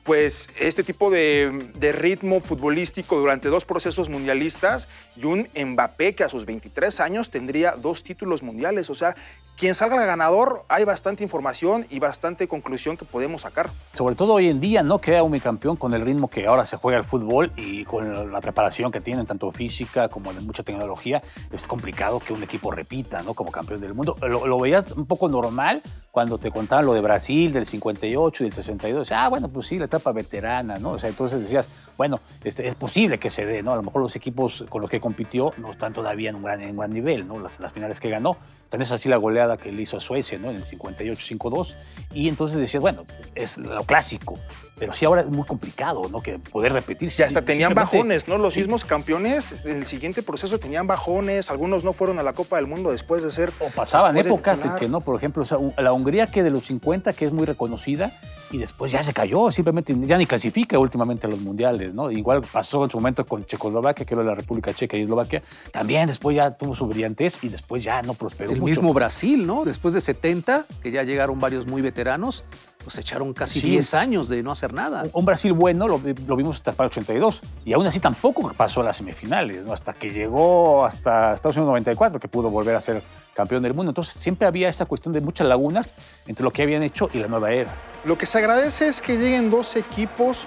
pues 0.04 0.50
este 0.60 0.84
tipo 0.84 1.10
de, 1.10 1.72
ritmo 1.94 2.42
futbolístico 2.42 3.18
durante 3.18 3.48
dos 3.48 3.66
procesos 3.66 4.10
mundialistas 4.10 4.88
y 5.16 5.26
un 5.26 5.48
Mbappé 5.56 6.14
que 6.14 6.24
a 6.24 6.30
sus 6.30 6.46
23 6.46 7.00
años 7.00 7.30
tendría 7.30 7.72
dos 7.72 8.04
títulos 8.04 8.44
mundiales. 8.44 8.90
O 8.90 8.96
sea, 8.96 9.16
quien 9.58 9.76
salga 9.76 10.04
ganador, 10.06 10.66
hay 10.68 10.84
bastante 10.84 11.24
información 11.24 11.86
y 11.90 12.00
bastante 12.00 12.48
conclusión 12.48 12.98
que 12.98 13.06
podemos 13.06 13.42
sacar. 13.42 13.70
Sobre 13.94 14.16
todo 14.16 14.34
hoy 14.34 14.50
en 14.50 14.60
día, 14.60 14.84
¿no? 14.84 15.00
Queda 15.00 15.24
un 15.24 15.38
campeón 15.40 15.76
con 15.76 15.94
el 15.94 16.02
ritmo 16.02 16.30
que 16.30 16.48
ahora 16.48 16.66
se 16.66 16.78
juega 16.78 16.98
el 16.98 17.04
fútbol 17.04 17.52
y 17.56 17.86
con 17.86 18.32
la 18.32 18.42
preparación 18.42 18.92
que 18.92 19.02
tienen, 19.02 19.26
tanto 19.26 19.52
física 19.52 20.10
como 20.10 20.34
de 20.34 20.42
mucha 20.42 20.64
tecnología, 20.64 21.22
es 21.52 21.68
complicado 21.68 22.20
que 22.20 22.34
un 22.34 22.42
equipo 22.44 22.72
repita, 22.72 23.22
¿no? 23.22 23.34
Como 23.34 23.52
campeón 23.52 23.82
del 23.82 23.94
mundo. 23.94 24.16
Lo, 24.22 24.58
veías 24.60 24.92
un 24.94 25.06
poco 25.06 25.28
normal 25.28 25.82
cuando 26.12 26.38
te 26.38 26.52
contaban 26.52 26.86
lo 26.86 26.94
de 26.94 27.02
Brasil, 27.02 27.52
del 27.52 27.66
58 27.66 28.44
y 28.44 28.46
del 28.46 28.54
62. 28.54 29.12
Ah, 29.12 29.30
bueno, 29.30 29.50
pues 29.50 29.68
sí, 29.68 29.78
la 29.78 29.86
etapa 29.86 30.12
veterana, 30.12 30.78
¿no? 30.78 30.92
O 30.92 31.00
sea, 31.00 31.10
entonces 31.10 31.42
decías, 31.42 31.68
bueno, 31.98 32.20
este, 32.44 32.68
es 32.68 32.76
posible 32.76 33.20
que 33.20 33.30
se 33.30 33.46
dé, 33.46 33.64
¿no? 33.64 33.74
A 33.74 33.76
lo 33.76 33.84
mejor 33.84 34.02
los 34.02 34.16
equipos 34.16 34.66
con 34.70 34.82
los 34.82 34.90
que 34.90 35.00
compitió 35.00 35.54
no 35.58 35.72
están 35.72 35.94
todavía 35.94 36.30
en 36.30 36.36
un 36.36 36.44
gran, 36.44 36.62
en 36.62 36.76
gran 36.76 36.92
nivel, 36.92 37.28
¿no? 37.28 37.40
Las, 37.40 37.60
las 37.60 37.72
finales 37.72 38.00
que 38.00 38.10
ganó. 38.10 38.38
Tenés 38.70 38.92
así 38.92 39.10
la 39.10 39.18
goleada 39.18 39.43
que 39.58 39.72
le 39.72 39.82
hizo 39.82 39.98
a 39.98 40.00
Suecia, 40.00 40.38
¿no? 40.38 40.50
En 40.50 40.58
el 40.58 40.66
58-5-2. 40.66 41.74
Y 42.14 42.28
entonces 42.28 42.58
decías, 42.58 42.82
bueno, 42.82 43.06
es 43.36 43.58
lo 43.58 43.84
clásico. 43.84 44.40
Pero 44.84 44.92
sí 44.92 45.06
ahora 45.06 45.22
es 45.22 45.30
muy 45.30 45.46
complicado, 45.46 46.10
¿no? 46.12 46.20
Que 46.22 46.40
poder 46.40 46.74
repetirse. 46.74 47.22
Y 47.22 47.26
hasta 47.26 47.42
tenían 47.42 47.74
bajones, 47.74 48.28
¿no? 48.28 48.38
Los 48.38 48.58
mismos 48.58 48.84
campeones 48.84 49.56
en 49.64 49.78
el 49.78 49.86
siguiente 49.86 50.24
proceso 50.24 50.60
tenían 50.60 50.88
bajones, 50.88 51.50
algunos 51.50 51.86
no 51.86 51.94
fueron 51.94 52.20
a 52.20 52.24
la 52.24 52.34
Copa 52.34 52.58
del 52.58 52.68
Mundo 52.68 52.92
después 52.92 53.24
de 53.24 53.32
ser... 53.32 53.54
O 53.62 53.70
pasaban 53.70 54.18
épocas 54.18 54.66
en 54.66 54.76
que 54.76 54.90
no, 54.90 55.00
por 55.00 55.16
ejemplo, 55.16 55.46
la 55.78 55.94
Hungría 55.94 56.28
que 56.28 56.44
de 56.44 56.50
los 56.50 56.66
50, 56.66 57.14
que 57.14 57.26
es 57.26 57.32
muy 57.32 57.46
reconocida, 57.46 58.12
y 58.52 58.58
después 58.58 58.92
ya 58.92 59.02
se 59.04 59.14
cayó, 59.14 59.50
simplemente 59.52 59.96
ya 60.02 60.18
ni 60.18 60.26
clasifica 60.26 60.78
últimamente 60.78 61.28
a 61.28 61.30
los 61.30 61.40
mundiales, 61.40 61.94
¿no? 61.94 62.12
Igual 62.12 62.42
pasó 62.42 62.84
en 62.84 62.92
su 62.92 62.98
momento 62.98 63.26
con 63.26 63.46
Checoslovaquia, 63.46 64.06
que 64.06 64.14
era 64.14 64.24
la 64.24 64.36
República 64.36 64.74
Checa 64.74 64.98
y 64.98 65.04
Eslovaquia, 65.04 65.42
también 65.72 66.08
después 66.08 66.36
ya 66.36 66.52
tuvo 66.52 66.76
su 66.76 66.86
brillantez 66.88 67.42
y 67.42 67.48
después 67.48 67.84
ya 67.84 68.02
no 68.02 68.16
prosperó. 68.16 68.52
el 68.52 68.62
mismo 68.62 68.94
Brasil, 68.94 69.48
¿no? 69.48 69.64
Después 69.64 69.94
de 69.94 70.02
70, 70.02 70.66
que 70.82 70.92
ya 70.92 71.04
llegaron 71.04 71.40
varios 71.40 71.68
muy 71.68 71.82
veteranos, 71.82 72.44
pues 72.84 72.98
echaron 72.98 73.34
casi 73.34 73.62
10 73.62 73.94
años 73.94 74.30
de 74.30 74.44
no 74.44 74.52
hacer 74.52 74.74
nada. 74.74 75.04
Un 75.14 75.26
Brasil 75.26 75.54
bueno 75.54 75.88
lo, 75.88 76.00
vimos 76.00 76.62
hasta 76.66 76.84
el 76.84 76.88
82 76.88 77.42
y 77.66 77.74
aún 77.74 77.88
así 77.88 78.00
tampoco 78.00 78.52
pasó 78.54 78.82
a 78.82 78.84
las 78.84 78.98
semifinales, 78.98 79.66
¿no? 79.66 79.74
hasta 79.74 79.94
que 79.94 80.10
llegó 80.10 80.86
hasta 80.86 81.34
Estados 81.34 81.56
Unidos 81.56 81.72
94 81.72 82.20
que 82.20 82.28
pudo 82.28 82.50
volver 82.50 82.76
a 82.76 82.82
ser 82.82 83.02
campeón 83.34 83.64
del 83.64 83.74
mundo. 83.74 83.92
Entonces 83.92 84.16
siempre 84.16 84.48
había 84.48 84.70
esta 84.70 84.86
cuestión 84.86 85.14
de 85.14 85.22
muchas 85.22 85.48
lagunas 85.48 85.94
entre 86.28 86.44
lo 86.44 86.52
que 86.52 86.62
habían 86.62 86.84
hecho 86.84 87.10
y 87.14 87.20
la 87.20 87.28
nueva 87.28 87.52
era. 87.52 87.74
Lo 88.06 88.18
que 88.18 88.26
se 88.26 88.38
agradece 88.38 88.88
es 88.88 89.02
que 89.02 89.18
lleguen 89.18 89.50
dos 89.50 89.76
equipos 89.76 90.46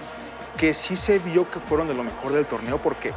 que 0.56 0.72
sí 0.72 0.96
se 0.96 1.18
vio 1.18 1.50
que 1.50 1.60
fueron 1.60 1.88
de 1.88 1.94
lo 1.94 2.02
mejor 2.02 2.32
del 2.32 2.46
torneo 2.46 2.80
porque 2.82 3.12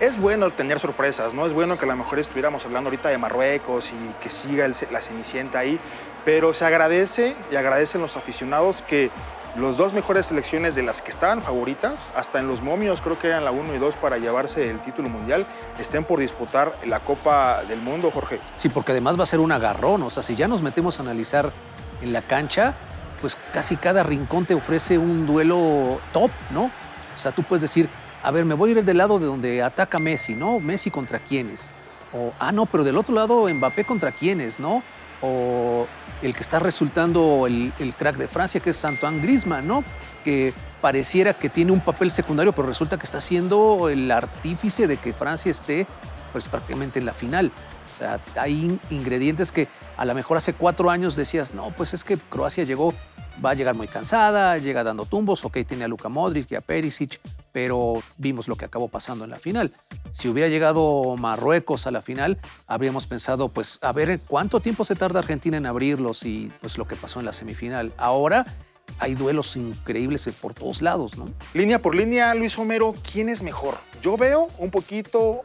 es 0.00 0.18
bueno 0.18 0.50
tener 0.50 0.80
sorpresas, 0.80 1.34
¿no? 1.34 1.46
Es 1.46 1.52
bueno 1.52 1.78
que 1.78 1.84
a 1.84 1.88
lo 1.88 1.96
mejor 1.96 2.18
estuviéramos 2.18 2.64
hablando 2.64 2.88
ahorita 2.88 3.08
de 3.08 3.18
Marruecos 3.18 3.92
y 3.92 4.22
que 4.22 4.28
siga 4.28 4.68
la 4.68 5.00
Cenicienta 5.00 5.60
ahí, 5.60 5.78
pero 6.24 6.54
se 6.54 6.64
agradece 6.64 7.36
y 7.50 7.56
agradecen 7.56 8.00
los 8.00 8.16
aficionados 8.16 8.82
que 8.82 9.10
los 9.56 9.76
dos 9.76 9.92
mejores 9.92 10.26
selecciones 10.26 10.74
de 10.74 10.82
las 10.82 11.00
que 11.00 11.10
estaban 11.10 11.40
favoritas, 11.40 12.08
hasta 12.16 12.40
en 12.40 12.48
los 12.48 12.60
momios 12.60 13.00
creo 13.00 13.18
que 13.18 13.28
eran 13.28 13.44
la 13.44 13.52
1 13.52 13.74
y 13.74 13.78
2 13.78 13.96
para 13.96 14.18
llevarse 14.18 14.68
el 14.68 14.80
título 14.80 15.08
mundial, 15.08 15.46
estén 15.78 16.04
por 16.04 16.18
disputar 16.18 16.76
la 16.84 17.00
Copa 17.00 17.62
del 17.68 17.80
Mundo, 17.80 18.10
Jorge. 18.10 18.40
Sí, 18.56 18.68
porque 18.68 18.92
además 18.92 19.18
va 19.18 19.22
a 19.22 19.26
ser 19.26 19.40
un 19.40 19.52
agarrón, 19.52 20.02
o 20.02 20.10
sea, 20.10 20.22
si 20.22 20.34
ya 20.34 20.48
nos 20.48 20.62
metemos 20.62 20.98
a 20.98 21.02
analizar 21.02 21.52
en 22.02 22.12
la 22.12 22.22
cancha, 22.22 22.74
pues 23.20 23.38
casi 23.52 23.76
cada 23.76 24.02
rincón 24.02 24.44
te 24.44 24.54
ofrece 24.54 24.98
un 24.98 25.26
duelo 25.26 26.00
top, 26.12 26.30
¿no? 26.50 26.64
O 26.64 27.18
sea, 27.18 27.30
tú 27.30 27.44
puedes 27.44 27.62
decir, 27.62 27.88
a 28.24 28.30
ver, 28.32 28.44
me 28.44 28.54
voy 28.54 28.70
a 28.70 28.72
ir 28.72 28.84
del 28.84 28.98
lado 28.98 29.20
de 29.20 29.26
donde 29.26 29.62
ataca 29.62 29.98
Messi, 29.98 30.34
¿no? 30.34 30.58
Messi 30.58 30.90
contra 30.90 31.20
quiénes. 31.20 31.70
O, 32.12 32.32
ah, 32.40 32.50
no, 32.50 32.66
pero 32.66 32.82
del 32.82 32.96
otro 32.98 33.14
lado 33.14 33.46
Mbappé 33.48 33.84
contra 33.84 34.12
quiénes, 34.12 34.58
¿no? 34.58 34.82
O 35.24 35.86
el 36.22 36.34
que 36.34 36.40
está 36.40 36.58
resultando 36.58 37.46
el, 37.46 37.72
crack 37.98 38.16
de 38.16 38.28
Francia, 38.28 38.60
que 38.60 38.70
es 38.70 38.84
Antoine 38.84 39.20
Griezmann, 39.20 39.66
¿no? 39.66 39.84
Que 40.24 40.52
pareciera 40.80 41.34
que 41.34 41.48
tiene 41.48 41.72
un 41.72 41.80
papel 41.80 42.10
secundario, 42.10 42.52
pero 42.52 42.68
resulta 42.68 42.98
que 42.98 43.04
está 43.04 43.20
siendo 43.20 43.88
el 43.88 44.10
artífice 44.10 44.86
de 44.86 44.96
que 44.96 45.12
Francia 45.12 45.50
esté 45.50 45.86
pues 46.32 46.48
prácticamente 46.48 46.98
en 46.98 47.06
la 47.06 47.12
final. 47.12 47.52
O 47.94 47.98
sea, 47.98 48.20
hay 48.36 48.78
ingredientes 48.90 49.52
que 49.52 49.68
a 49.96 50.04
lo 50.04 50.14
mejor 50.14 50.36
hace 50.36 50.52
cuatro 50.52 50.90
años 50.90 51.14
decías, 51.14 51.54
no, 51.54 51.70
pues 51.70 51.94
es 51.94 52.04
que 52.04 52.16
Croacia 52.16 52.64
llegó, 52.64 52.92
va 53.44 53.50
a 53.50 53.54
llegar 53.54 53.74
muy 53.74 53.86
cansada, 53.86 54.58
llega 54.58 54.82
dando 54.82 55.06
tumbos, 55.06 55.44
ok, 55.44 55.58
tiene 55.66 55.84
a 55.84 55.88
Luka 55.88 56.08
Modric 56.08 56.50
y 56.50 56.56
a 56.56 56.60
Perisic, 56.60 57.20
pero 57.54 58.02
vimos 58.18 58.48
lo 58.48 58.56
que 58.56 58.64
acabó 58.64 58.88
pasando 58.88 59.22
en 59.22 59.30
la 59.30 59.36
final. 59.36 59.72
Si 60.10 60.28
hubiera 60.28 60.48
llegado 60.48 61.14
Marruecos 61.16 61.86
a 61.86 61.92
la 61.92 62.02
final, 62.02 62.36
habríamos 62.66 63.06
pensado, 63.06 63.48
pues, 63.48 63.78
a 63.80 63.92
ver 63.92 64.18
cuánto 64.26 64.58
tiempo 64.58 64.84
se 64.84 64.96
tarda 64.96 65.20
Argentina 65.20 65.56
en 65.56 65.64
abrirlos 65.64 66.24
y 66.24 66.50
pues 66.60 66.78
lo 66.78 66.88
que 66.88 66.96
pasó 66.96 67.20
en 67.20 67.26
la 67.26 67.32
semifinal. 67.32 67.92
Ahora 67.96 68.44
hay 68.98 69.14
duelos 69.14 69.56
increíbles 69.56 70.28
por 70.40 70.52
todos 70.52 70.82
lados, 70.82 71.16
¿no? 71.16 71.28
Línea 71.52 71.78
por 71.78 71.94
línea, 71.94 72.34
Luis 72.34 72.58
Homero, 72.58 72.92
¿quién 73.12 73.28
es 73.28 73.40
mejor? 73.40 73.76
Yo 74.02 74.16
veo 74.16 74.48
un 74.58 74.72
poquito 74.72 75.42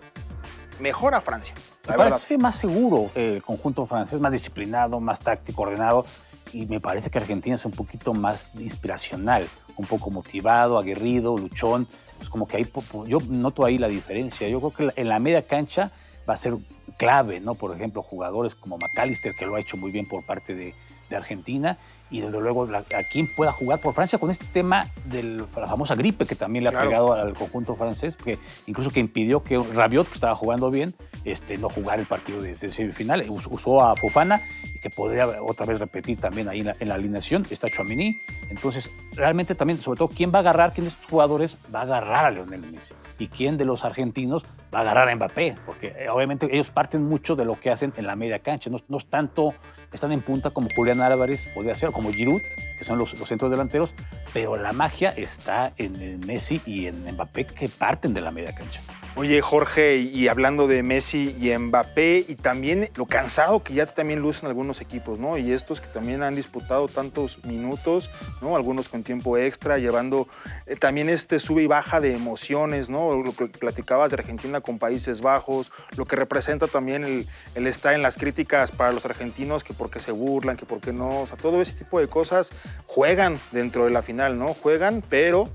mejor 0.80 1.14
a 1.14 1.22
Francia. 1.22 1.54
Me 1.88 1.96
parece 1.96 2.40
más 2.40 2.56
seguro 2.56 3.12
el 3.14 3.44
conjunto 3.44 3.86
francés, 3.86 4.20
más 4.20 4.32
disciplinado, 4.32 5.00
más 5.00 5.20
táctico, 5.20 5.62
ordenado. 5.62 6.08
Y 6.54 6.66
me 6.66 6.80
parece 6.80 7.12
que 7.12 7.20
Argentina 7.20 7.56
es 7.56 7.66
un 7.66 7.72
poquito 7.72 8.16
más 8.16 8.50
inspiracional, 8.56 9.48
un 9.80 9.86
poco 9.86 10.12
motivado, 10.12 10.78
aguerrido, 10.78 11.38
luchón. 11.38 11.88
Es 12.22 12.28
como 12.28 12.48
que 12.48 12.58
ahí, 12.58 12.70
yo 13.08 13.20
noto 13.30 13.66
ahí 13.66 13.78
la 13.78 13.88
diferencia. 13.88 14.48
Yo 14.50 14.60
creo 14.60 14.92
que 14.92 15.02
en 15.02 15.08
la 15.08 15.20
media 15.20 15.42
cancha 15.42 15.92
va 16.30 16.34
a 16.34 16.38
ser 16.38 16.56
clave, 16.98 17.40
¿no? 17.40 17.56
Por 17.56 17.74
ejemplo, 17.74 18.04
jugadores 18.04 18.56
como 18.56 18.78
McAllister, 18.78 19.34
que 19.34 19.46
lo 19.46 19.56
ha 19.56 19.62
hecho 19.62 19.78
muy 19.78 19.90
bien 19.90 20.06
por 20.06 20.26
parte 20.26 20.54
de, 20.54 20.76
de 21.10 21.16
Argentina 21.16 21.78
y 22.12 22.22
desde 22.22 22.40
luego 22.40 22.68
a 22.74 23.04
quien 23.12 23.34
pueda 23.34 23.52
jugar 23.52 23.80
por 23.80 23.94
Francia 23.94 24.20
con 24.20 24.30
este 24.30 24.46
tema 24.46 24.92
de 25.06 25.24
la 25.24 25.68
famosa 25.68 25.96
gripe 25.96 26.26
que 26.26 26.36
también 26.36 26.64
le 26.64 26.70
ha 26.70 26.80
pegado 26.80 27.14
al 27.14 27.34
conjunto 27.34 27.76
francés, 27.76 28.16
porque 28.16 28.38
incluso 28.68 28.92
que 28.92 29.00
impidió 29.00 29.44
que 29.44 29.58
Rabiot, 29.58 30.08
que 30.08 30.14
estaba 30.14 30.36
jugando 30.36 30.70
bien, 30.72 30.94
este, 31.24 31.58
no 31.58 31.70
jugara 31.70 32.02
el 32.02 32.08
partido 32.08 32.42
de, 32.42 32.56
semifinal. 32.56 33.24
Usó 33.30 33.82
a 33.82 33.96
Fofana 33.96 34.42
que 34.80 34.90
podría 34.90 35.28
otra 35.42 35.66
vez 35.66 35.80
repetir 35.80 36.20
también 36.20 36.48
ahí 36.48 36.60
en 36.80 36.88
la, 36.88 36.96
alineación. 36.96 37.46
Está 37.50 37.68
Chouamini. 37.68 38.22
Entonces, 38.50 38.92
realmente 39.14 39.56
también, 39.56 39.80
sobre 39.80 39.98
todo, 39.98 40.10
¿quién 40.10 40.32
va 40.34 40.40
a 40.40 40.42
agarrar? 40.42 40.74
¿Quién 40.74 40.86
de 40.86 40.90
estos 40.90 41.06
jugadores 41.06 41.58
va 41.74 41.80
a 41.80 41.84
agarrar 41.84 42.26
a 42.26 42.32
Leonel 42.32 42.62
Messi? 42.62 42.94
¿Y 43.18 43.28
quién 43.28 43.58
de 43.58 43.66
los 43.66 43.84
argentinos 43.86 44.44
agarrar 44.72 45.10
a 45.10 45.16
Mbappé? 45.16 45.56
Porque 45.66 45.94
eh, 45.98 46.10
obviamente 46.10 46.48
ellos 46.52 46.70
parten 46.70 47.04
mucho 47.04 47.36
de 47.36 47.46
lo 47.46 47.60
que 47.60 47.70
hacen 47.70 47.94
en 47.98 48.06
la 48.06 48.16
media 48.16 48.40
cancha. 48.40 48.70
No, 48.70 48.78
no 48.88 48.98
es 48.98 49.06
tanto, 49.06 49.54
están 49.92 50.12
en 50.12 50.22
punta 50.22 50.52
como 50.52 50.68
Julián 50.76 51.02
Álvarez 51.02 51.48
podría 51.54 51.76
ser, 51.76 51.92
como 51.92 52.12
Giroud, 52.12 52.42
que 52.78 52.84
son 52.84 53.00
los, 53.00 53.12
centros 53.12 53.52
delanteros, 53.52 53.94
pero 54.34 54.58
la 54.58 54.74
magia 54.74 55.14
está 55.16 55.74
en 55.78 56.26
Messi 56.26 56.62
y 56.66 56.88
en 56.88 57.04
Mbappé 57.04 57.46
que 57.46 57.70
parten 57.70 58.14
de 58.14 58.22
la 58.22 58.32
media 58.32 58.54
cancha. 58.54 58.82
Oye, 59.16 59.42
Jorge, 59.42 59.98
y 59.98 60.28
hablando 60.28 60.68
de 60.68 60.82
Messi 60.84 61.36
y 61.42 61.58
Mbappé, 61.58 62.24
y 62.28 62.36
también 62.36 62.90
lo 62.96 63.06
cansado 63.06 63.64
que 63.64 63.74
ya 63.74 63.86
también 63.86 64.22
lucen 64.22 64.48
algunos 64.48 64.80
equipos, 64.82 65.20
¿no? 65.20 65.38
Y 65.38 65.52
estos 65.52 65.82
que 65.82 65.88
también 65.88 66.22
han 66.22 66.36
disputado 66.36 66.88
tantos 66.88 67.44
minutos, 67.44 68.10
¿no? 68.42 68.56
Algunos 68.56 68.88
con 68.88 69.04
tiempo 69.04 69.36
extra, 69.38 69.78
llevando 69.78 70.28
eh, 70.68 70.76
también 70.76 71.10
este 71.10 71.40
sube 71.40 71.64
y 71.64 71.68
baja 71.68 72.00
de 72.00 72.16
emociones, 72.16 72.90
¿no? 72.90 73.22
Lo 73.22 73.34
que 73.34 73.48
platicabas 73.48 74.12
de 74.12 74.16
Argentina 74.16 74.59
con 74.62 74.80
Países 74.80 75.22
Bajos, 75.22 75.72
lo 75.96 76.06
que 76.06 76.16
representa 76.16 76.68
también 76.68 77.04
el, 77.04 77.28
el 77.56 77.68
estar 77.68 77.94
en 77.94 78.02
las 78.02 78.18
críticas 78.18 78.72
para 78.72 78.92
los 78.92 79.06
argentinos, 79.06 79.64
que 79.64 79.74
por 79.74 79.90
qué 79.90 80.00
se 80.00 80.12
burlan, 80.12 80.58
que 80.58 80.66
por 80.66 80.80
qué 80.80 80.94
no, 80.94 81.22
o 81.22 81.28
sea, 81.28 81.38
todo 81.38 81.62
ese 81.62 81.74
tipo 81.74 82.00
de 82.00 82.08
cosas 82.08 82.52
juegan 82.86 83.40
dentro 83.52 83.86
de 83.86 83.92
la 83.92 84.02
final, 84.02 84.38
¿no? 84.38 84.54
Juegan, 84.54 85.04
pero 85.08 85.50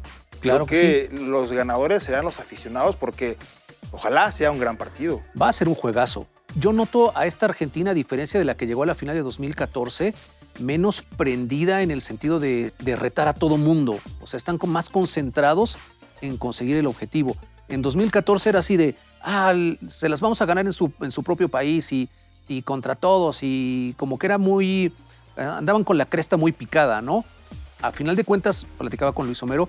Claro 0.44 0.66
que, 0.66 1.08
los 1.11 1.52
ganadores 1.52 2.02
serán 2.02 2.25
los 2.25 2.38
aficionados 2.38 2.96
porque 2.96 3.38
ojalá 3.92 4.30
sea 4.30 4.50
un 4.50 4.58
gran 4.58 4.76
partido. 4.76 5.20
Va 5.40 5.49
a 5.49 5.52
ser 5.52 5.68
un 5.68 5.75
juegazo. 5.75 6.26
Yo 6.58 6.73
noto 6.73 7.16
a 7.16 7.26
esta 7.26 7.46
Argentina, 7.46 7.92
a 7.92 7.94
diferencia 7.94 8.38
de 8.38 8.44
la 8.44 8.54
que 8.54 8.66
llegó 8.66 8.82
a 8.82 8.87
la 8.87 8.94
final 8.94 9.16
de 9.16 9.23
2014, 9.23 10.14
menos 10.61 11.02
prendida 11.02 11.82
en 11.82 11.90
el 11.90 12.00
sentido 12.00 12.38
de, 12.40 12.73
retar 12.78 13.26
a 13.26 13.32
todo 13.32 13.56
mundo. 13.56 13.99
O 14.20 14.26
sea, 14.26 14.37
están 14.37 14.58
más 14.66 14.90
concentrados 14.90 15.78
en 16.20 16.37
conseguir 16.37 16.76
el 16.76 16.87
objetivo. 16.87 17.37
En 17.68 17.83
2014 17.83 18.49
era 18.49 18.59
así 18.61 18.76
de, 18.76 18.94
ah, 19.23 19.54
se 19.88 20.09
las 20.09 20.21
vamos 20.21 20.40
a 20.42 20.47
ganar 20.47 20.66
en 20.66 20.73
su, 20.73 20.90
propio 21.23 21.49
país 21.49 21.92
y, 21.92 22.09
y 22.49 22.62
contra 22.62 22.94
todos 22.94 23.38
y 23.42 23.94
como 23.97 24.18
que 24.18 24.26
era 24.26 24.38
muy, 24.38 24.92
eh, 25.37 25.42
andaban 25.42 25.85
con 25.85 25.99
la 25.99 26.06
cresta 26.06 26.37
muy 26.37 26.52
picada, 26.52 27.00
¿no? 27.00 27.25
A 27.83 27.90
final 27.90 28.16
de 28.16 28.25
cuentas, 28.25 28.66
platicaba 28.78 29.12
con 29.12 29.26
Luis 29.26 29.42
Homero, 29.42 29.68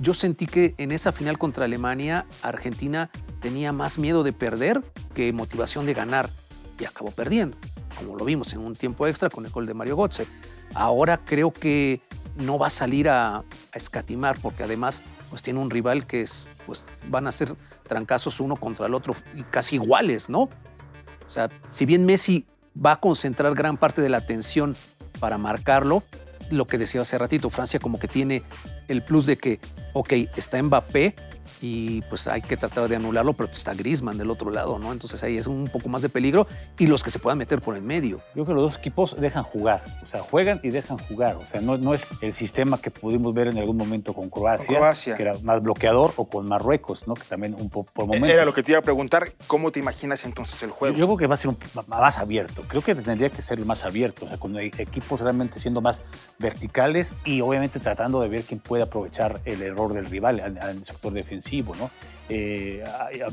yo 0.00 0.14
sentí 0.14 0.46
que 0.46 0.74
en 0.78 0.92
esa 0.92 1.10
final 1.12 1.38
contra 1.38 1.64
Alemania, 1.64 2.26
Argentina 2.42 3.10
tenía 3.40 3.72
más 3.72 3.98
miedo 3.98 4.22
de 4.22 4.32
perder 4.32 4.82
que 5.14 5.32
motivación 5.32 5.86
de 5.86 5.94
ganar 5.94 6.30
y 6.78 6.84
acabó 6.84 7.10
perdiendo, 7.10 7.56
como 7.96 8.16
lo 8.16 8.24
vimos 8.24 8.52
en 8.52 8.60
un 8.60 8.74
tiempo 8.74 9.06
extra 9.06 9.28
con 9.28 9.44
el 9.44 9.50
gol 9.50 9.66
de 9.66 9.74
Mario 9.74 9.96
Götze. 9.96 10.26
Ahora 10.74 11.18
creo 11.24 11.52
que 11.52 12.00
no 12.36 12.58
va 12.58 12.68
a 12.68 12.70
salir 12.70 13.08
a, 13.08 13.42
escatimar 13.74 14.38
porque 14.40 14.62
además 14.62 15.02
pues 15.30 15.42
tiene 15.42 15.60
un 15.60 15.70
rival 15.70 16.06
que 16.06 16.22
es, 16.22 16.48
pues 16.66 16.84
van 17.08 17.26
a 17.26 17.32
ser 17.32 17.54
trancazos 17.86 18.40
uno 18.40 18.56
contra 18.56 18.86
el 18.86 18.94
otro 18.94 19.14
y 19.34 19.42
casi 19.42 19.76
iguales, 19.76 20.28
¿no? 20.28 20.42
O 20.42 21.30
sea, 21.30 21.48
si 21.70 21.86
bien 21.86 22.06
Messi 22.06 22.46
va 22.74 22.92
a 22.92 23.00
concentrar 23.00 23.54
gran 23.54 23.76
parte 23.76 24.00
de 24.02 24.08
la 24.08 24.18
atención 24.18 24.76
para 25.20 25.38
marcarlo, 25.38 26.02
lo 26.50 26.66
que 26.66 26.78
decía 26.78 27.02
hace 27.02 27.18
ratito, 27.18 27.50
Francia 27.50 27.78
como 27.80 27.98
que 27.98 28.08
tiene 28.08 28.42
el 28.88 29.02
plus 29.02 29.26
de 29.26 29.36
que, 29.36 29.60
ok, 29.92 30.12
está 30.36 30.62
Mbappé, 30.62 31.14
y 31.60 32.02
pues 32.02 32.28
hay 32.28 32.42
que 32.42 32.56
tratar 32.56 32.88
de 32.88 32.96
anularlo, 32.96 33.32
pero 33.32 33.50
está 33.50 33.74
Grisman 33.74 34.18
del 34.18 34.30
otro 34.30 34.50
lado, 34.50 34.78
¿no? 34.78 34.92
Entonces 34.92 35.22
ahí 35.24 35.36
es 35.36 35.46
un 35.46 35.68
poco 35.68 35.88
más 35.88 36.02
de 36.02 36.08
peligro 36.08 36.46
y 36.78 36.86
los 36.86 37.02
que 37.02 37.10
se 37.10 37.18
puedan 37.18 37.38
meter 37.38 37.60
por 37.60 37.76
el 37.76 37.82
medio. 37.82 38.18
Yo 38.34 38.44
creo 38.44 38.46
que 38.46 38.54
los 38.54 38.62
dos 38.72 38.78
equipos 38.78 39.16
dejan 39.18 39.42
jugar, 39.42 39.82
o 40.04 40.06
sea, 40.06 40.20
juegan 40.20 40.60
y 40.62 40.70
dejan 40.70 40.98
jugar, 40.98 41.36
o 41.36 41.46
sea, 41.46 41.60
no, 41.60 41.76
no 41.78 41.94
es 41.94 42.06
el 42.20 42.34
sistema 42.34 42.78
que 42.78 42.90
pudimos 42.90 43.34
ver 43.34 43.48
en 43.48 43.58
algún 43.58 43.76
momento 43.76 44.12
con 44.12 44.30
Croacia, 44.30 45.16
que 45.16 45.22
era 45.22 45.34
más 45.42 45.62
bloqueador, 45.62 46.12
o 46.16 46.28
con 46.28 46.48
Marruecos, 46.48 47.06
¿no? 47.06 47.14
Que 47.14 47.24
también 47.24 47.54
un 47.58 47.70
poco 47.70 47.90
por 47.92 48.06
momento. 48.06 48.26
Era 48.26 48.44
lo 48.44 48.54
que 48.54 48.62
te 48.62 48.72
iba 48.72 48.78
a 48.78 48.82
preguntar, 48.82 49.32
¿cómo 49.46 49.72
te 49.72 49.80
imaginas 49.80 50.24
entonces 50.24 50.62
el 50.62 50.70
juego? 50.70 50.96
Yo, 50.96 51.06
creo 51.06 51.16
que 51.16 51.26
va 51.26 51.34
a 51.34 51.36
ser 51.36 51.50
un, 51.50 51.58
más 51.88 52.18
abierto, 52.18 52.62
creo 52.68 52.82
que 52.82 52.94
tendría 52.94 53.30
que 53.30 53.42
ser 53.42 53.64
más 53.64 53.84
abierto, 53.84 54.26
o 54.26 54.28
sea, 54.28 54.38
con 54.38 54.58
equipos 54.58 55.20
realmente 55.20 55.60
siendo 55.60 55.80
más 55.80 56.02
verticales 56.38 57.14
y 57.24 57.40
obviamente 57.40 57.80
tratando 57.80 58.20
de 58.20 58.28
ver 58.28 58.42
quién 58.42 58.60
puede 58.60 58.82
aprovechar 58.82 59.40
el 59.44 59.62
error 59.62 59.92
del 59.92 60.06
rival 60.06 60.40
en 60.40 60.56
el 60.56 60.84
sector 60.84 61.12
defensivo, 61.12 61.47
¿no? 61.74 61.90
Eh, 62.28 62.84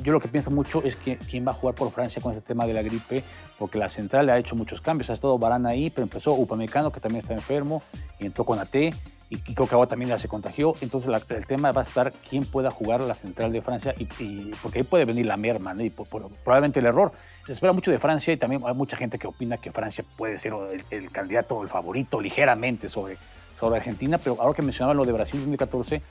yo 0.03 0.13
lo 0.13 0.19
que 0.19 0.27
pienso 0.27 0.51
mucho 0.51 0.81
es 0.84 0.95
que, 0.95 1.17
quién 1.17 1.45
va 1.45 1.51
a 1.51 1.53
jugar 1.53 1.75
por 1.75 1.91
Francia 1.91 2.22
con 2.22 2.31
ese 2.31 2.41
tema 2.41 2.65
de 2.65 2.74
la 2.74 2.81
gripe, 2.81 3.24
porque 3.57 3.77
la 3.77 3.89
central 3.89 4.29
ha 4.29 4.38
hecho 4.38 4.55
muchos 4.55 4.81
cambios. 4.81 5.10
Ha 5.10 5.13
estado 5.13 5.38
Barán 5.38 5.65
ahí, 5.65 5.89
pero 5.89 6.03
empezó 6.03 6.34
Upamecano, 6.34 6.91
que 6.91 7.00
también 7.00 7.22
está 7.22 7.34
enfermo, 7.34 7.84
y 8.19 8.25
entró 8.25 8.45
con 8.45 8.60
AT, 8.60 8.75
y, 9.27 9.39
que 9.39 9.55
ahora 9.72 9.88
también 9.88 10.10
ya 10.10 10.17
se 10.17 10.27
contagió. 10.27 10.75
Entonces 10.81 11.12
el 11.29 11.45
tema 11.45 11.72
va 11.72 11.81
a 11.81 11.84
estar 11.84 12.13
quién 12.29 12.45
pueda 12.45 12.72
jugar 12.72 13.01
la 13.01 13.15
central 13.15 13.51
de 13.51 13.62
Francia, 13.62 13.93
y, 13.98 14.51
porque 14.62 14.79
ahí 14.79 14.84
puede 14.84 15.05
venir 15.05 15.25
la 15.25 15.38
merma, 15.38 15.75
probablemente 16.43 16.79
el 16.79 16.86
error. 16.86 17.12
Se 17.45 17.51
espera 17.51 17.74
mucho 17.74 17.91
de 17.91 18.00
Francia 18.00 18.34
y 18.34 18.38
también 18.38 18.62
hay 18.65 18.74
mucha 18.74 18.95
gente 18.95 19.19
que 19.19 19.27
opina 19.27 19.57
que 19.57 19.72
Francia 19.72 20.05
puede 20.15 20.39
ser 20.39 20.53
el, 20.72 20.84
el 20.89 21.12
candidato, 21.12 21.62
el 21.62 21.69
favorito 21.69 22.22
ligeramente 22.22 22.88
sobre, 22.88 23.17
sobre 23.60 23.77
Argentina, 23.77 24.17
pero 24.17 24.38
ahora 24.39 24.55
que 24.55 24.62
mencionaba 24.62 24.93
lo 24.93 25.05
de 25.05 25.12
Brasil 25.12 25.39
2014, 25.39 26.01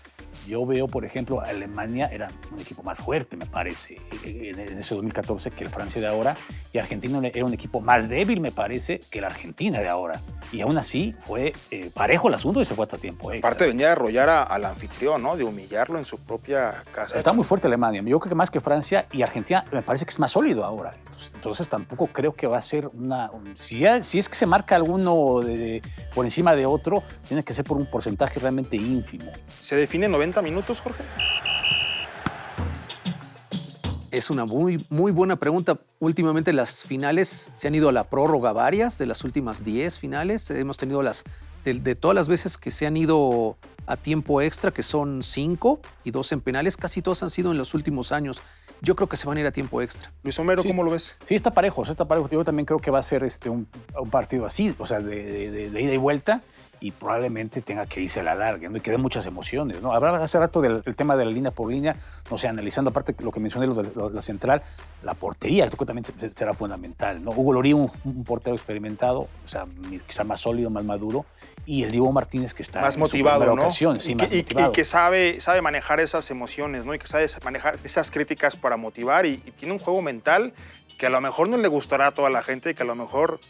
yo 0.47 0.65
veo, 0.67 0.87
por 0.87 1.05
ejemplo, 1.05 1.41
Alemania 1.41 2.09
era 2.13 2.29
un 2.53 2.61
equipo 2.61 2.83
más 2.83 2.99
fuerte, 2.99 3.37
me 3.37 3.47
parece, 3.47 4.01
en 4.25 4.59
ese 4.59 4.95
2014 4.95 5.51
que 5.51 5.65
el 5.65 5.71
Francia 5.71 6.01
de 6.01 6.07
ahora, 6.07 6.37
y 6.73 6.79
Argentina 6.79 7.21
era 7.33 7.45
un 7.45 7.55
equipo 7.55 7.81
más 7.81 8.09
débil, 8.09 8.41
me 8.41 8.51
parece, 8.51 9.01
que 9.11 9.21
la 9.21 9.29
Argentina 9.29 9.81
de 9.81 9.89
ahora. 9.89 10.21
Y 10.53 10.61
aún 10.61 10.79
así 10.79 11.15
fue 11.23 11.53
eh, 11.71 11.91
parejo 11.95 12.29
el 12.29 12.35
asunto 12.35 12.61
y 12.61 12.65
se 12.65 12.75
fue 12.75 12.85
hasta 12.85 12.99
tiempo. 12.99 13.31
Aparte 13.33 13.67
venía 13.67 13.87
de 13.87 13.93
arrollar 13.93 14.29
al 14.29 14.65
anfitrión, 14.65 15.23
¿no? 15.23 15.37
De 15.37 15.45
humillarlo 15.45 15.99
en 15.99 16.05
su 16.05 16.25
propia 16.25 16.83
casa. 16.93 17.19
Está 17.19 17.33
muy 17.33 17.45
fuerte 17.45 17.67
Alemania. 17.67 18.03
Yo 18.03 18.19
creo 18.19 18.31
que 18.31 18.35
más 18.35 18.51
que 18.51 18.61
Francia 18.61 19.07
y 19.13 19.23
Argentina 19.23 19.65
me 19.73 19.83
parece 19.83 20.05
que 20.05 20.11
es 20.11 20.19
más 20.19 20.31
sólido 20.31 20.65
ahora. 20.65 20.95
Entonces, 21.35 21.69
tampoco 21.69 22.07
creo 22.07 22.35
que 22.35 22.47
va 22.47 22.59
a 22.59 22.63
ser 22.63 22.89
una... 22.89 23.31
si, 23.55 23.85
si, 24.03 24.19
es 24.19 24.29
que 24.29 24.35
se 24.35 24.47
marca 24.47 24.77
alguno 24.77 25.41
de, 25.41 25.83
por 26.15 26.25
encima 26.25 26.55
de 26.55 26.67
otro, 26.67 27.03
tiene 27.27 27.43
que 27.43 27.53
ser 27.53 27.65
por 27.65 27.77
un 27.77 27.87
porcentaje 27.87 28.41
realmente 28.41 28.77
ínfimo. 28.77 29.31
¿Se 29.61 29.77
define 29.77 30.09
90 30.09 30.24
minutos, 30.43 30.81
Jorge? 30.81 31.05
Es 34.11 34.31
una 34.31 34.45
muy, 34.45 34.85
muy 34.89 35.13
buena 35.13 35.37
pregunta. 35.37 35.79
Últimamente 35.99 36.53
las 36.53 36.85
finales 36.85 37.51
se 37.55 37.69
han 37.69 37.75
ido 37.75 37.89
a 37.89 37.93
la 37.93 38.05
prórroga 38.05 38.53
varias, 38.53 38.97
de 38.97 39.07
las 39.07 39.25
últimas 39.25 39.65
10 39.65 39.99
finales. 39.99 40.49
Hemos 40.51 40.79
tenido 40.79 41.03
las, 41.03 41.25
de, 41.65 41.95
todas 41.95 42.15
las 42.15 42.29
veces 42.29 42.57
que 42.57 42.71
se 42.71 42.87
han 42.87 42.97
ido 42.97 43.57
a 43.87 43.97
tiempo 43.97 44.41
extra, 44.41 44.71
que 44.71 44.83
son 44.83 45.23
5 45.23 45.81
y 46.05 46.11
2 46.11 46.33
en 46.33 46.41
penales, 46.41 46.77
casi 46.77 47.03
todas 47.03 47.23
han 47.23 47.31
sido 47.31 47.51
en 47.51 47.59
los 47.59 47.75
últimos 47.75 48.13
años. 48.13 48.43
Yo 48.81 48.97
creo 48.97 49.09
que 49.09 49.17
se 49.17 49.27
van 49.27 49.37
a 49.37 49.41
ir 49.41 49.47
a 49.47 49.53
tiempo 49.53 49.83
extra. 49.83 50.11
Luis 50.23 50.39
Homero, 50.39 50.63
¿cómo 50.63 50.85
lo 50.85 50.91
ves? 50.91 51.17
Sí, 51.25 51.35
está 51.35 51.53
parejo, 51.53 51.83
está 51.83 52.07
parejo. 52.07 52.29
Yo 52.31 52.45
también 52.45 52.67
creo 52.67 52.79
que 52.79 52.91
va 52.91 53.01
a 53.01 53.03
ser 53.03 53.25
este, 53.25 53.51
un, 53.51 53.67
partido 54.11 54.47
así, 54.47 54.75
o 54.79 54.87
sea, 54.87 55.01
de 55.01 55.69
ida 55.69 55.93
y 55.93 55.99
vuelta 55.99 56.43
y 56.85 56.91
probablemente 56.91 57.63
tenga 57.63 57.87
que 57.87 58.03
irse 58.03 58.21
a 58.21 58.23
la 58.23 58.35
larga, 58.35 58.69
¿no? 58.69 58.77
Y 58.77 58.81
que 58.83 58.91
dé 58.91 58.99
muchas 58.99 59.25
emociones, 59.25 59.81
¿no? 59.81 59.93
Hablaba 59.93 60.23
hace 60.23 60.39
rato 60.39 60.61
del, 60.61 60.83
tema 60.95 61.17
de 61.17 61.25
la 61.25 61.31
línea 61.31 61.51
por 61.51 61.73
línea, 61.73 61.97
no 62.31 62.37
sé, 62.37 62.47
analizando 62.47 62.91
aparte 62.91 63.15
lo 63.21 63.33
que 63.33 63.41
mencioné, 63.41 63.67
lo 63.67 63.73
de, 63.73 64.13
la 64.13 64.21
central, 64.21 64.61
la 65.03 65.15
portería, 65.15 65.67
creo 65.69 65.79
que 65.79 65.87
también 65.87 66.05
será 66.37 66.53
fundamental, 66.53 67.25
¿no? 67.25 67.31
Hugo 67.31 67.55
Lorí, 67.55 67.73
un, 67.73 67.89
portero 68.27 68.55
experimentado, 68.55 69.21
o 69.21 69.49
sea, 69.49 69.65
quizá 70.07 70.25
más 70.25 70.41
sólido, 70.41 70.69
más 70.69 70.85
maduro, 70.85 71.25
y 71.65 71.85
el 71.85 71.91
Diego 71.91 72.13
Martínez 72.13 72.53
que 72.53 72.63
está 72.63 72.83
más 72.83 72.99
motivado, 72.99 73.57
¿no? 73.57 73.71
sí, 73.71 73.85
y, 73.85 74.15
más 74.15 74.29
que, 74.29 74.37
motivado. 74.43 74.69
y, 74.69 74.73
que, 74.75 74.85
sabe, 74.85 75.41
sabe 75.41 75.63
manejar 75.63 76.01
esas 76.01 76.31
emociones, 76.31 76.85
¿no? 76.85 76.95
Y 76.95 76.99
que 76.99 77.07
sabe 77.07 77.27
manejar 77.43 77.79
esas 77.83 78.11
críticas 78.11 78.57
para 78.57 78.77
motivar 78.77 79.25
y, 79.25 79.43
y 79.47 79.53
tiene 79.53 79.73
un 79.73 79.81
juego 79.81 80.03
mental 80.03 80.53
que 80.99 81.07
a 81.07 81.11
lo 81.11 81.23
mejor 81.23 81.49
no 81.49 81.57
le 81.57 81.69
gustará 81.69 82.09
a 82.09 82.11
toda 82.13 82.29
la 82.29 82.43
gente 82.43 82.71
y 82.71 82.75
que 82.75 82.83
a 82.83 82.87
lo 82.87 82.95
mejor 82.95 83.41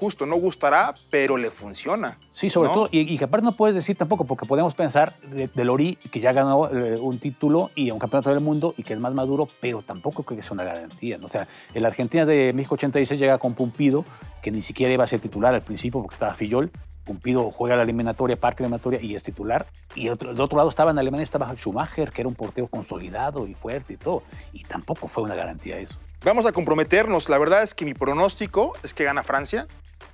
justo, 0.00 0.24
no 0.24 0.36
gustará, 0.36 0.94
pero 1.10 1.36
le 1.36 1.50
funciona. 1.50 2.18
Sí, 2.30 2.48
sobre 2.48 2.68
¿no? 2.70 2.74
todo, 2.74 2.88
y, 2.90 3.18
que 3.18 3.24
aparte 3.24 3.44
no 3.44 3.52
puedes 3.52 3.76
decir 3.76 3.96
tampoco, 3.96 4.24
porque 4.24 4.46
podemos 4.46 4.74
pensar 4.74 5.14
de, 5.20 5.48
de 5.48 5.64
Lori, 5.64 5.96
que 5.96 6.20
ya 6.20 6.32
ganó 6.32 6.70
eh, 6.70 6.98
un 6.98 7.18
título 7.18 7.70
y 7.74 7.90
un 7.90 7.98
campeonato 7.98 8.30
del 8.30 8.40
mundo 8.40 8.74
y 8.78 8.82
que 8.82 8.94
es 8.94 8.98
más 8.98 9.12
maduro, 9.12 9.46
pero 9.60 9.82
tampoco 9.82 10.22
creo 10.22 10.38
que 10.38 10.42
sea 10.42 10.52
una 10.52 10.64
garantía. 10.64 11.18
¿no? 11.18 11.26
O 11.26 11.30
sea, 11.30 11.46
el 11.74 11.84
Argentina 11.84 12.24
de 12.24 12.54
México 12.54 12.76
86 12.76 13.20
llega 13.20 13.36
con 13.36 13.54
Pumpido, 13.54 14.04
que 14.40 14.50
ni 14.50 14.62
siquiera 14.62 14.92
iba 14.92 15.04
a 15.04 15.06
ser 15.06 15.20
titular 15.20 15.54
al 15.54 15.62
principio 15.62 16.00
porque 16.00 16.14
estaba 16.14 16.32
Fillol. 16.32 16.70
Pumpido 17.04 17.50
juega 17.50 17.76
la 17.76 17.82
eliminatoria, 17.82 18.36
parte 18.36 18.62
de 18.62 18.68
la 18.68 18.76
eliminatoria 18.76 19.00
y 19.02 19.14
es 19.14 19.22
titular. 19.22 19.66
Y 19.94 20.08
otro, 20.08 20.32
del 20.32 20.40
otro 20.40 20.56
lado 20.56 20.68
estaba 20.68 20.90
en 20.90 20.98
Alemania, 20.98 21.24
estaba 21.24 21.52
Schumacher, 21.54 22.10
que 22.10 22.22
era 22.22 22.28
un 22.28 22.34
portero 22.34 22.68
consolidado 22.68 23.46
y 23.46 23.54
fuerte 23.54 23.94
y 23.94 23.96
todo. 23.96 24.22
Y 24.52 24.64
tampoco 24.64 25.08
fue 25.08 25.24
una 25.24 25.34
garantía 25.34 25.78
eso. 25.78 25.98
Vamos 26.24 26.46
a 26.46 26.52
comprometernos. 26.52 27.28
La 27.28 27.38
verdad 27.38 27.62
es 27.62 27.74
que 27.74 27.84
mi 27.84 27.94
pronóstico 27.94 28.74
es 28.82 28.94
que 28.94 29.04
gana 29.04 29.22
Francia. 29.22 29.66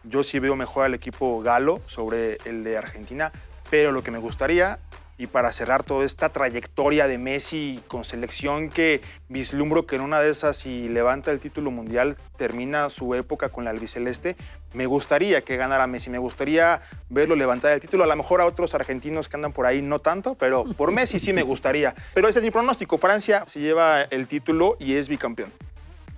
Yo 0.09 0.23
sí 0.23 0.39
veo 0.39 0.55
mejor 0.55 0.85
al 0.85 0.95
equipo 0.95 1.43
galo 1.43 1.81
sobre 1.87 2.39
el 2.45 2.63
de 2.63 2.79
Argentina, 2.79 3.33
pero 3.71 3.91
lo 3.91 4.03
que 4.03 4.13
me 4.13 4.19
gustaría, 4.19 4.79
y 5.19 5.27
para 5.27 5.51
cerrar 5.51 5.83
toda 5.83 6.05
esta 6.05 6.29
trayectoria 6.29 7.09
de 7.09 7.19
Messi 7.19 7.83
con 7.89 8.05
selección 8.05 8.69
que 8.69 9.01
vislumbro 9.29 9.87
que 9.87 9.97
en 9.97 10.03
una 10.03 10.21
de 10.21 10.31
esas, 10.31 10.59
si 10.59 10.89
levanta 10.89 11.33
el 11.33 11.41
título 11.41 11.71
mundial, 11.71 12.17
termina 12.37 12.89
su 12.91 13.15
época 13.15 13.49
con 13.49 13.65
la 13.65 13.71
albiceleste, 13.71 14.37
me 14.75 14.87
gustaría 14.87 15.43
que 15.43 15.57
ganara 15.57 15.87
Messi, 15.87 16.11
me 16.11 16.19
gustaría 16.19 16.83
verlo 17.09 17.35
levantar 17.35 17.73
el 17.73 17.81
título. 17.81 18.05
A 18.05 18.07
lo 18.07 18.15
mejor 18.15 18.41
a 18.41 18.47
otros 18.47 18.75
argentinos 18.75 19.29
que 19.29 19.37
andan 19.37 19.53
por 19.53 19.67
ahí 19.67 19.83
no 19.83 19.99
tanto, 19.99 20.35
pero 20.35 20.65
por 20.77 20.93
Messi 20.93 21.19
sí 21.19 21.33
me 21.33 21.43
gustaría. 21.43 21.95
Pero 22.15 22.29
ese 22.29 22.39
es 22.41 22.45
mi 22.45 22.51
pronóstico. 22.51 22.99
Francia 22.99 23.43
se 23.47 23.61
lleva 23.61 24.03
el 24.03 24.29
título 24.29 24.77
y 24.79 24.95
es 24.95 25.09
bicampeón. 25.09 25.51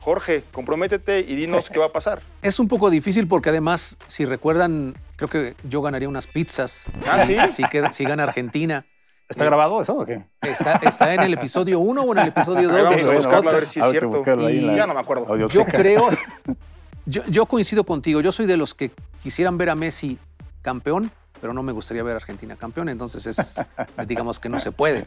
Jorge, 0.09 0.43
comprométete 0.53 1.21
y 1.21 1.37
dinos 1.37 1.69
qué 1.69 1.79
va 1.79 1.85
a 1.85 1.93
pasar. 1.93 2.23
Es 2.41 2.59
un 2.59 2.67
poco 2.67 2.88
difícil 2.88 3.29
porque 3.29 3.50
además, 3.50 3.99
si 4.07 4.25
recuerdan, 4.25 4.95
creo 5.17 5.29
que 5.29 5.55
yo 5.65 5.83
ganaría 5.83 6.09
unas 6.09 6.27
pizzas. 6.27 6.87
Ah, 7.07 7.21
¿sí? 7.21 7.37
Si, 7.50 8.05
gana 8.05 8.23
Argentina. 8.23 8.87
¿Está 9.29 9.45
grabado 9.45 9.83
eso 9.83 9.99
o 9.99 10.07
qué? 10.07 10.25
Está, 10.41 10.77
está 10.77 11.12
en 11.12 11.25
el 11.25 11.35
episodio 11.35 11.81
1 11.81 12.00
o 12.00 12.12
en 12.12 12.19
el 12.21 12.29
episodio 12.29 12.71
2 12.71 12.87
Ahí 12.87 12.97
de 12.97 13.27
vamos 13.27 13.27
a 13.27 13.50
ver 13.50 13.67
si 13.67 13.81
es 13.81 13.91
cierto. 13.91 14.23
Y 14.49 14.75
ya 14.75 14.87
no 14.87 14.95
me 14.95 15.00
acuerdo. 15.00 15.47
Yo 15.47 15.67
creo, 15.67 16.09
yo, 17.05 17.23
yo 17.27 17.45
coincido 17.45 17.85
contigo, 17.85 18.23
yo 18.23 18.33
soy 18.33 18.47
de 18.47 18.57
los 18.57 18.75
que 18.75 18.91
quisieran 19.23 19.59
ver 19.59 19.69
a 19.69 19.75
Messi 19.75 20.17
campeón, 20.62 21.11
pero 21.38 21.53
no 21.53 21.62
me 21.62 21.73
gustaría 21.73 22.03
ver 22.03 22.15
a 22.15 22.17
Argentina 22.17 22.57
campeón, 22.57 22.88
entonces 22.88 23.27
es, 23.27 23.62
digamos 24.07 24.41
que 24.41 24.49
no 24.49 24.59
se 24.59 24.73
puede. 24.73 25.07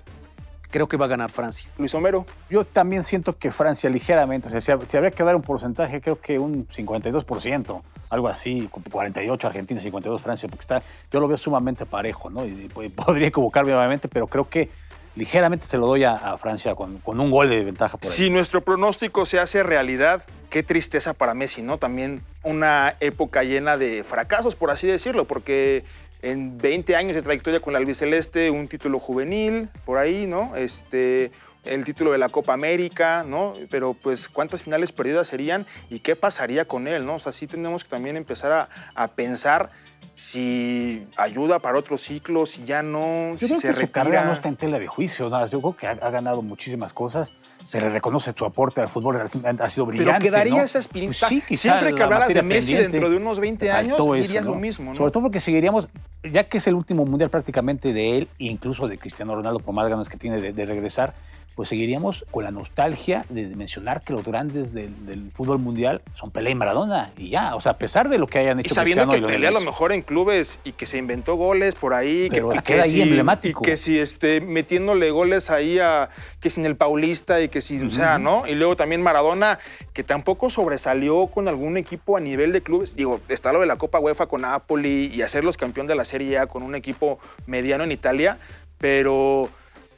Creo 0.72 0.88
que 0.88 0.98
va 0.98 1.06
a 1.06 1.10
ganar 1.10 1.30
Francia. 1.30 1.70
Luis 1.78 1.94
Homero, 1.94 2.26
Yo 2.50 2.66
también 2.66 3.04
siento 3.04 3.38
que 3.38 3.52
Francia 3.52 3.90
ligeramente, 3.90 4.48
o 4.48 4.52
sea, 4.52 4.62
si, 4.62 4.72
si 4.88 4.98
habría 4.98 5.12
que 5.12 5.24
dar 5.24 5.36
un 5.36 5.42
porcentaje, 5.42 6.02
creo 6.02 6.20
que 6.20 6.40
un 6.40 6.68
52%, 6.68 7.82
algo 8.10 8.28
así, 8.28 8.70
48 8.92 9.48
Argentina, 9.48 9.80
52 9.80 10.22
Francia, 10.22 10.50
porque 10.50 10.62
está, 10.62 10.82
yo 11.12 11.20
lo 11.20 11.28
veo 11.28 11.38
sumamente 11.38 11.86
parejo, 11.86 12.30
¿no? 12.30 12.46
Y, 12.46 12.70
podría 12.96 13.28
equivocarme 13.28 13.76
obviamente, 13.76 14.08
pero 14.08 14.28
creo 14.28 14.50
que 14.50 14.70
ligeramente 15.16 15.66
se 15.66 15.78
lo 15.78 15.88
doy 15.88 16.06
a, 16.06 16.16
a 16.16 16.38
Francia 16.38 16.74
con, 16.74 16.98
con 17.00 17.20
un 17.20 17.30
gol 17.30 17.50
de 17.50 17.64
ventaja 17.64 17.98
por 17.98 18.10
ahí. 18.10 18.16
si 18.16 18.30
nuestro 18.30 18.62
pronóstico 18.62 19.26
se 19.26 19.40
hace 19.40 19.62
realidad, 19.62 20.24
qué 20.50 20.64
tristeza 20.64 21.14
para 21.14 21.34
Messi, 21.34 21.62
¿no? 21.62 21.78
También 21.78 22.22
una 22.44 22.96
época 23.00 23.44
llena 23.44 23.78
de 23.78 24.04
fracasos, 24.04 24.56
por 24.56 24.72
así 24.72 24.88
decirlo, 24.88 25.26
porque 25.26 25.84
en 26.22 26.58
20 26.58 26.96
años 26.96 27.16
de 27.16 27.22
trayectoria 27.22 27.60
con 27.60 27.74
la 27.74 27.80
albiceleste, 27.80 28.50
un 28.52 28.68
título 28.68 29.00
juvenil, 29.00 29.70
por 29.86 29.98
ahí, 29.98 30.28
¿no? 30.28 30.56
Este, 30.56 31.32
el 31.66 31.84
título 31.86 32.12
de 32.12 32.18
la 32.18 32.30
Copa 32.30 32.54
América, 32.54 33.24
¿no? 33.28 33.54
Pero 33.70 33.94
pues 33.94 34.28
cuántas 34.30 34.64
finales 34.64 34.92
perdidas 34.92 35.28
serían 35.28 35.66
y 35.90 36.00
qué 36.00 36.16
pasaría 36.16 36.66
con 36.66 36.88
él, 36.88 37.06
¿no? 37.06 37.16
O 37.16 37.20
sea, 37.20 37.32
sí 37.32 37.48
tenemos 37.48 37.84
que 37.84 37.90
también 37.90 38.18
empezar 38.18 38.52
a, 38.52 38.70
a 38.96 39.08
pensar 39.10 39.70
si 40.16 41.08
ayuda 41.18 41.60
para 41.60 41.78
otros 41.80 42.02
ciclos, 42.02 42.52
si 42.52 42.64
ya 42.66 42.84
no, 42.84 43.32
Yo 43.38 43.38
si 43.40 43.46
creo 43.48 43.60
se 43.60 43.68
que 43.70 43.74
su 43.74 43.80
retira. 43.82 43.92
carrera 44.04 44.26
no 44.26 44.34
está 44.34 44.50
en 44.50 44.56
tela 44.56 44.78
de 44.78 44.88
juicio. 44.88 45.30
¿no? 45.30 45.48
Yo 45.48 45.62
creo 45.62 45.76
que 45.76 45.88
ha, 45.88 45.92
ha 45.92 46.10
ganado 46.10 46.42
muchísimas 46.42 46.94
cosas. 46.94 47.34
Se 47.68 47.80
le 47.80 47.90
reconoce 47.90 48.34
su 48.34 48.46
aporte 48.46 48.82
al 48.82 48.90
fútbol, 48.90 49.18
ha 49.22 49.28
sido 49.28 49.86
Pero 49.88 49.98
brillante. 49.98 50.26
quedaría 50.26 50.58
¿no? 50.58 50.64
esa 50.64 50.80
espinita. 50.80 51.28
Pues 51.28 51.44
sí, 51.48 51.56
Siempre 51.58 51.94
que 51.94 52.00
la 52.00 52.06
hablaras 52.06 52.34
de 52.34 52.42
Messi 52.44 52.76
dentro 52.76 53.10
de 53.10 53.18
unos 53.18 53.40
20 53.40 53.66
le 53.66 53.72
años, 53.72 53.96
eso, 54.00 54.14
dirías 54.14 54.44
¿no? 54.46 54.52
lo 54.52 54.58
mismo, 54.60 54.92
¿no? 54.92 54.98
Sobre 54.98 55.12
todo 55.12 55.24
porque 55.24 55.40
seguiríamos, 55.40 55.90
ya 56.24 56.44
que 56.44 56.60
es 56.60 56.68
el 56.68 56.76
último 56.76 57.06
mundial 57.06 57.30
prácticamente 57.30 57.94
de 57.94 58.18
él, 58.18 58.28
incluso 58.38 58.88
de 58.88 58.98
Cristiano 58.98 59.36
Ronaldo, 59.36 59.60
por 59.60 59.74
más 59.74 59.90
ganas 59.90 60.10
que 60.10 60.18
tiene 60.18 60.40
de, 60.40 60.54
de 60.54 60.66
regresar, 60.66 61.16
pues 61.56 61.70
seguiríamos 61.70 62.26
con 62.32 62.44
la 62.44 62.52
nostalgia 62.52 63.26
de 63.30 63.48
mencionar 63.56 64.02
que 64.02 64.14
los 64.14 64.24
grandes 64.24 64.74
del, 64.74 65.06
del 65.06 65.30
fútbol 65.30 65.60
mundial 65.60 66.02
son 66.16 66.32
Pelé 66.32 66.52
y 66.52 66.56
Maradona. 66.56 67.12
Y 67.18 67.30
ya, 67.30 67.56
o 67.56 67.62
sea, 67.62 67.74
a 67.74 67.78
pesar 67.78 68.10
de 68.10 68.18
lo 68.18 68.28
que 68.28 68.40
hayan 68.40 68.60
Y 68.60 68.62
hecho 68.62 68.76
sabiendo 68.76 69.04
Cristiano 69.04 69.28
que 69.28 69.34
y 69.34 69.36
Pelé 69.38 69.48
a 69.48 69.52
lo 69.52 69.62
mejor 69.62 69.92
en 69.92 70.02
clubes 70.02 70.60
y 70.64 70.72
que 70.72 70.86
se 70.86 70.98
inventó 70.98 71.36
goles 71.36 71.76
por 71.76 71.94
ahí, 71.94 72.30
que, 72.30 72.38
y 72.38 72.42
queda 72.42 72.62
que 72.62 72.82
ahí 72.82 73.02
emblemático. 73.02 73.62
Y 73.64 73.66
que 73.66 73.78
si 73.78 74.00
este, 74.00 74.42
metiéndole 74.42 75.12
goles 75.12 75.50
ahí 75.50 75.80
a 75.80 76.10
que 76.40 76.50
sin 76.50 76.66
el 76.66 76.76
Paulista 76.76 77.42
y 77.42 77.50
que 77.50 77.62
si, 77.62 77.82
o 77.82 77.90
sea, 77.90 78.18
¿no? 78.18 78.48
Y 78.48 78.56
luego 78.56 78.76
también 78.76 79.02
Maradona, 79.02 79.60
que 79.94 80.04
tampoco 80.04 80.50
sobresalió 80.50 81.28
con 81.28 81.48
algún 81.48 81.78
equipo 81.78 82.18
a 82.18 82.20
nivel 82.22 82.54
de 82.54 82.62
clubes. 82.62 82.96
Digo, 82.96 83.20
está 83.28 83.52
lo 83.52 83.60
de 83.60 83.66
la 83.66 83.78
Copa 83.78 84.00
UEFA 84.00 84.28
con 84.28 84.42
Napoli 84.42 85.12
y 85.14 85.22
hacerlos 85.22 85.58
campeón 85.58 85.88
de 85.88 85.96
la 85.96 86.06
Serie 86.06 86.38
A 86.38 86.48
con 86.48 86.64
un 86.64 86.76
equipo 86.76 87.20
mediano 87.46 87.84
en 87.84 87.92
Italia, 87.92 88.38
pero 88.78 89.50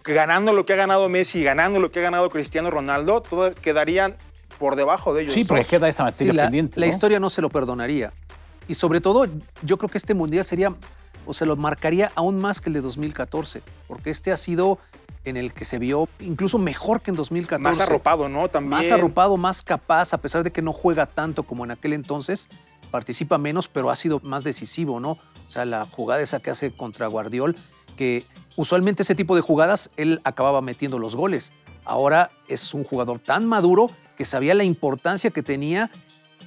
ganando 0.04 0.54
lo 0.54 0.66
que 0.66 0.74
ha 0.74 0.76
ganado 0.76 1.08
Messi, 1.10 1.44
ganando 1.44 1.80
lo 1.80 1.92
que 1.92 2.00
ha 2.00 2.04
ganado 2.04 2.30
Cristiano 2.30 2.70
Ronaldo, 2.70 3.22
todo 3.22 3.54
quedarían 3.56 4.16
por 4.60 4.76
debajo 4.76 5.13
de 5.13 5.24
ellos. 5.24 5.34
Sí, 5.34 5.44
porque 5.46 5.63
queda 5.66 5.88
esa 5.89 6.04
Sí, 6.04 6.26
materia 6.26 6.34
la, 6.34 6.44
pendiente. 6.44 6.80
la 6.80 6.86
¿no? 6.86 6.89
historia 6.92 7.20
no 7.20 7.30
se 7.30 7.42
lo 7.42 7.50
perdonaría. 7.50 8.12
Y 8.68 8.76
sobre 8.76 9.02
todo, 9.02 9.26
yo 9.62 9.78
creo 9.78 9.89
que 9.89 9.98
este 9.98 10.13
mundial 10.13 10.46
sería, 10.46 10.74
o 11.26 11.34
se 11.34 11.46
lo 11.46 11.56
marcaría 11.56 12.12
aún 12.16 12.38
más 12.39 12.62
que 12.62 12.70
el 12.70 12.74
de 12.74 12.82
2014, 12.82 13.62
porque 13.88 14.10
este 14.10 14.32
ha 14.32 14.38
sido 14.38 14.78
en 15.26 15.38
el 15.38 15.54
que 15.54 15.66
se 15.66 15.80
vio 15.80 16.08
incluso 16.20 16.58
mejor 16.58 17.02
que 17.02 17.12
en 17.12 17.16
2014. 17.18 17.63
Más 17.63 17.80
arropado, 17.80 18.30
¿no? 18.30 18.50
También. 18.50 18.70
Más 18.72 18.92
arropado, 18.92 19.38
más 19.38 19.62
capaz, 19.63 20.13
a 20.13 20.18
pesar 20.18 20.44
de 20.44 20.52
que 20.52 20.62
no 20.62 20.74
juega 20.74 21.06
tanto 21.06 21.44
como 21.44 21.63
en 21.66 21.72
aquel 21.72 21.94
entonces, 21.94 22.50
participa 22.92 23.38
menos, 23.38 23.68
pero 23.68 23.89
ha 23.89 23.96
sido 23.96 24.20
más 24.24 24.44
decisivo, 24.44 25.00
¿no? 25.00 25.12
O 25.12 25.50
sea, 25.50 25.66
la 25.66 25.86
jugada 25.86 26.22
esa 26.22 26.39
que 26.39 26.50
hace 26.52 26.72
contra 26.72 27.08
Guardiol, 27.08 27.56
que 27.96 28.26
usualmente 28.56 29.04
ese 29.04 29.16
tipo 29.16 29.36
de 29.36 29.42
jugadas 29.42 29.90
él 29.98 30.22
acababa 30.24 30.62
metiendo 30.62 31.00
los 31.00 31.16
goles. 31.16 31.54
Ahora 31.86 32.32
es 32.48 32.74
un 32.74 32.84
jugador 32.84 33.20
tan 33.20 33.46
maduro 33.46 33.90
que 34.16 34.26
sabía 34.26 34.54
la 34.54 34.64
importancia 34.64 35.32
que 35.32 35.44
tenía 35.44 35.90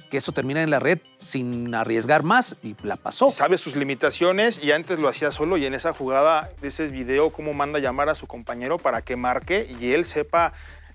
que 0.09 0.17
eso 0.17 0.31
termina 0.31 0.63
en 0.63 0.69
la 0.69 0.79
red 0.79 0.99
sin 1.15 1.73
arriesgar 1.75 2.23
más 2.23 2.55
y 2.63 2.75
la 2.83 2.95
pasó. 2.95 3.29
sabe 3.29 3.57
sus 3.57 3.75
limitaciones 3.75 4.59
y 4.63 4.71
antes 4.71 4.99
lo 4.99 5.09
hacía 5.09 5.31
solo 5.31 5.57
y 5.57 5.65
en 5.65 5.73
esa 5.73 5.93
jugada, 5.93 6.49
de 6.61 6.69
ese 6.69 6.87
video, 6.87 7.31
cómo 7.31 7.53
manda 7.53 7.79
llamar 7.79 8.09
a 8.09 8.15
su 8.15 8.27
compañero 8.27 8.77
para 8.77 9.01
que 9.01 9.15
marque 9.15 9.67
y 9.79 9.91
él 9.93 10.05
sepa 10.05 10.53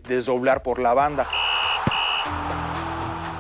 desdoblar 0.09 0.63
por 0.63 0.79
la 0.79 0.95
banda. 0.95 1.29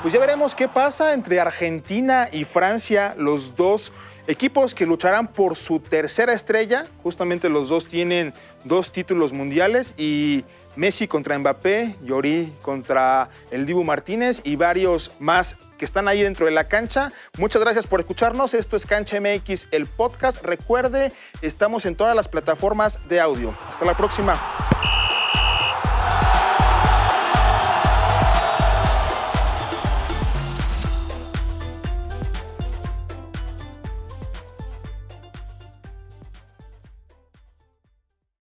Pues 0.03 0.13
ya 0.13 0.19
veremos 0.19 0.57
qué 0.57 0.67
pasa 0.67 1.15
entre 1.15 1.39
Argentina 1.39 2.29
y 2.33 2.43
Francia, 2.43 3.15
los 3.17 3.55
dos 3.55 3.93
equipos 4.27 4.75
que 4.75 4.85
lucharán 4.85 5.29
por 5.29 5.57
su 5.57 5.79
tercera 5.79 6.33
estrella. 6.33 6.87
Justamente 7.05 7.49
los 7.49 7.69
dos 7.69 7.87
tienen 7.87 8.35
dos 8.65 8.91
títulos 8.91 9.33
mundiales 9.33 9.95
y 9.97 10.45
Messi 10.75 11.07
contra 11.07 11.39
Mbappé, 11.39 11.99
Llorí 12.03 12.53
contra 12.63 13.29
el 13.53 13.65
Dibu 13.65 13.85
Martínez 13.85 14.41
y 14.43 14.57
varios 14.57 15.13
más 15.21 15.57
que 15.79 15.85
están 15.85 16.09
ahí 16.09 16.21
dentro 16.21 16.47
de 16.47 16.53
la 16.53 16.67
cancha. 16.67 17.13
Muchas 17.39 17.63
gracias 17.63 17.87
por 17.87 18.01
escucharnos. 18.01 18.55
Esto 18.55 18.75
es 18.75 18.87
Cancha 18.87 19.21
MX, 19.21 19.69
el 19.71 19.87
podcast. 19.87 20.43
Recuerde, 20.43 21.13
estamos 21.43 21.87
en 21.87 21.95
todas 21.95 22.17
las 22.17 22.27
plataformas 22.27 22.99
de 23.09 23.21
audio. 23.21 23.55
Hasta 23.69 23.85
la 23.85 23.97
próxima. 23.97 24.35